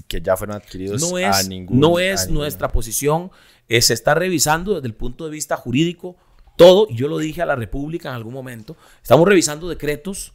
[0.09, 3.31] que ya fueron adquiridos no es, a ningún No es nuestra posición,
[3.69, 6.17] eh, se está revisando desde el punto de vista jurídico
[6.57, 10.33] todo, y yo lo dije a la República en algún momento, estamos revisando decretos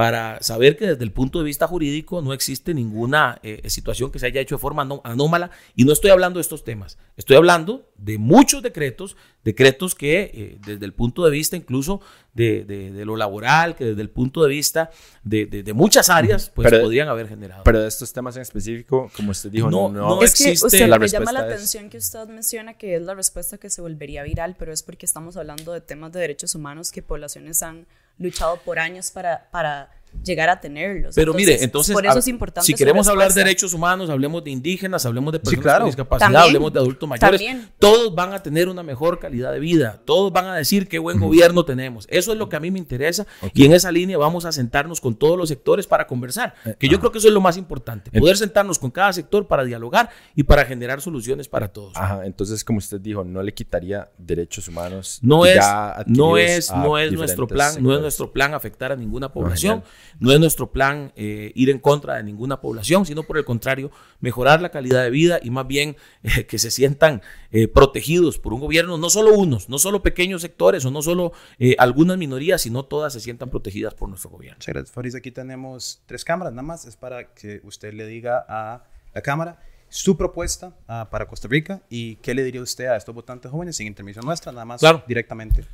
[0.00, 4.18] para saber que desde el punto de vista jurídico no existe ninguna eh, situación que
[4.18, 5.50] se haya hecho de forma anómala.
[5.76, 9.14] Y no estoy hablando de estos temas, estoy hablando de muchos decretos,
[9.44, 12.00] decretos que eh, desde el punto de vista incluso
[12.32, 14.90] de, lo laboral, que desde el punto de vista
[15.22, 17.62] de, muchas áreas, pues podrían haber generado.
[17.64, 20.98] Pero de estos temas en específico, como usted dijo, no, no, es que usted, la
[20.98, 24.56] me llama la atención que usted menciona que es la respuesta que se volvería viral,
[24.58, 27.86] pero es porque estamos hablando de temas de derechos humanos que poblaciones han
[28.20, 29.90] luchado por años para, para
[30.24, 31.14] llegar a tenerlos.
[31.14, 34.50] Pero mire, entonces, por eso es importante si queremos hablar de derechos humanos, hablemos de
[34.50, 37.42] indígenas, hablemos de personas con discapacidad, hablemos de adultos mayores.
[37.78, 41.18] Todos van a tener una mejor calidad de vida, todos van a decir qué buen
[41.18, 42.06] gobierno tenemos.
[42.10, 45.00] Eso es lo que a mí me interesa y en esa línea vamos a sentarnos
[45.00, 47.56] con todos los sectores para conversar, eh, que yo creo que eso es lo más
[47.56, 51.96] importante, poder sentarnos con cada sector para dialogar y para generar soluciones para todos.
[51.96, 55.18] Ajá, entonces como usted dijo, no le quitaría derechos humanos.
[55.22, 55.64] No es,
[56.06, 59.78] no es, no es nuestro plan, no es nuestro plan afectar a ninguna población.
[59.78, 63.90] No es nuestro plan eh, ir en contra de ninguna población, sino por el contrario,
[64.20, 68.52] mejorar la calidad de vida y más bien eh, que se sientan eh, protegidos por
[68.52, 71.32] un gobierno, no solo unos, no solo pequeños sectores o no solo
[71.78, 74.56] algunas minorías, sino todas se sientan protegidas por nuestro gobierno.
[74.58, 75.14] Muchas gracias, Faris.
[75.14, 79.58] Aquí tenemos tres cámaras, nada más es para que usted le diga a la cámara
[79.90, 83.76] su propuesta ah, para Costa Rica y qué le diría usted a estos votantes jóvenes
[83.76, 85.64] sin intervención nuestra, nada más directamente.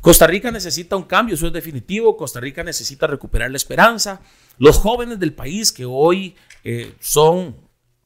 [0.00, 2.16] Costa Rica necesita un cambio, eso es definitivo.
[2.16, 4.20] Costa Rica necesita recuperar la esperanza.
[4.58, 7.56] Los jóvenes del país que hoy eh, son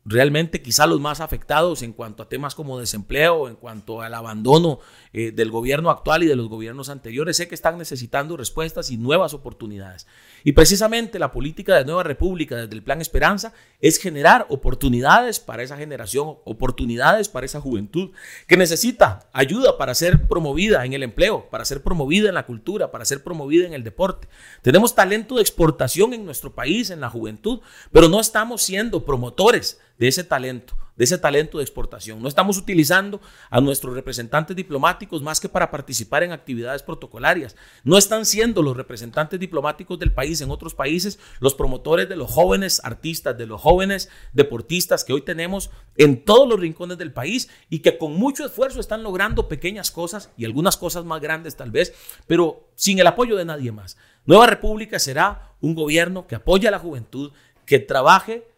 [0.09, 4.81] realmente quizá los más afectados en cuanto a temas como desempleo, en cuanto al abandono
[5.13, 7.37] eh, del gobierno actual y de los gobiernos anteriores.
[7.37, 10.07] Sé que están necesitando respuestas y nuevas oportunidades.
[10.45, 15.63] Y precisamente la política de Nueva República desde el Plan Esperanza es generar oportunidades para
[15.63, 18.11] esa generación, oportunidades para esa juventud
[18.47, 22.91] que necesita ayuda para ser promovida en el empleo, para ser promovida en la cultura,
[22.91, 24.29] para ser promovida en el deporte.
[24.63, 27.61] Tenemos talento de exportación en nuestro país, en la juventud,
[27.93, 32.21] pero no estamos siendo promotores de ese talento de ese talento de exportación.
[32.21, 33.21] No estamos utilizando
[33.51, 37.55] a nuestros representantes diplomáticos más que para participar en actividades protocolarias.
[37.85, 42.31] No están siendo los representantes diplomáticos del país en otros países los promotores de los
[42.31, 47.49] jóvenes artistas, de los jóvenes deportistas que hoy tenemos en todos los rincones del país
[47.71, 51.71] y que con mucho esfuerzo están logrando pequeñas cosas y algunas cosas más grandes tal
[51.71, 51.95] vez,
[52.27, 53.97] pero sin el apoyo de nadie más.
[54.27, 57.33] Nueva República será un gobierno que apoya a la juventud,
[57.65, 58.49] que trabaje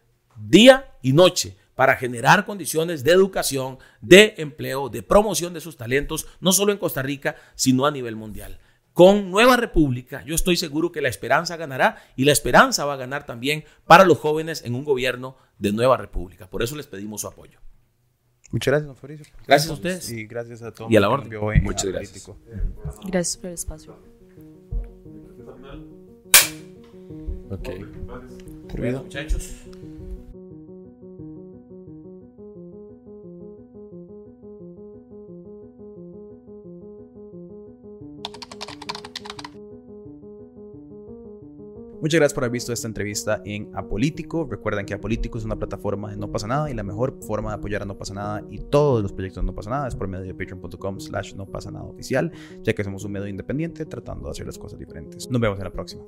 [0.49, 6.27] día y noche para generar condiciones de educación, de empleo, de promoción de sus talentos,
[6.41, 8.59] no solo en Costa Rica, sino a nivel mundial.
[8.93, 12.99] Con Nueva República, yo estoy seguro que la esperanza ganará y la esperanza va a
[12.99, 16.51] ganar también para los jóvenes en un gobierno de Nueva República.
[16.51, 17.61] Por eso les pedimos su apoyo.
[18.51, 19.27] Muchas gracias, don Fabricio.
[19.47, 20.11] Gracias a ustedes.
[20.11, 20.91] Y gracias a todos.
[20.91, 21.63] Y a la orden.
[21.63, 22.31] Muchas gracias.
[23.07, 23.97] Gracias por el espacio.
[27.51, 27.69] Ok.
[28.75, 29.70] muchachos.
[42.01, 44.47] Muchas gracias por haber visto esta entrevista en Apolítico.
[44.51, 47.57] Recuerden que Apolítico es una plataforma de No Pasa Nada y la mejor forma de
[47.57, 50.09] apoyar a No Pasa Nada y todos los proyectos de No Pasa Nada es por
[50.09, 52.33] medio de patreon.com slash no pasa nada oficial,
[52.63, 55.31] ya que somos un medio independiente tratando de hacer las cosas diferentes.
[55.31, 56.05] Nos vemos en la próxima.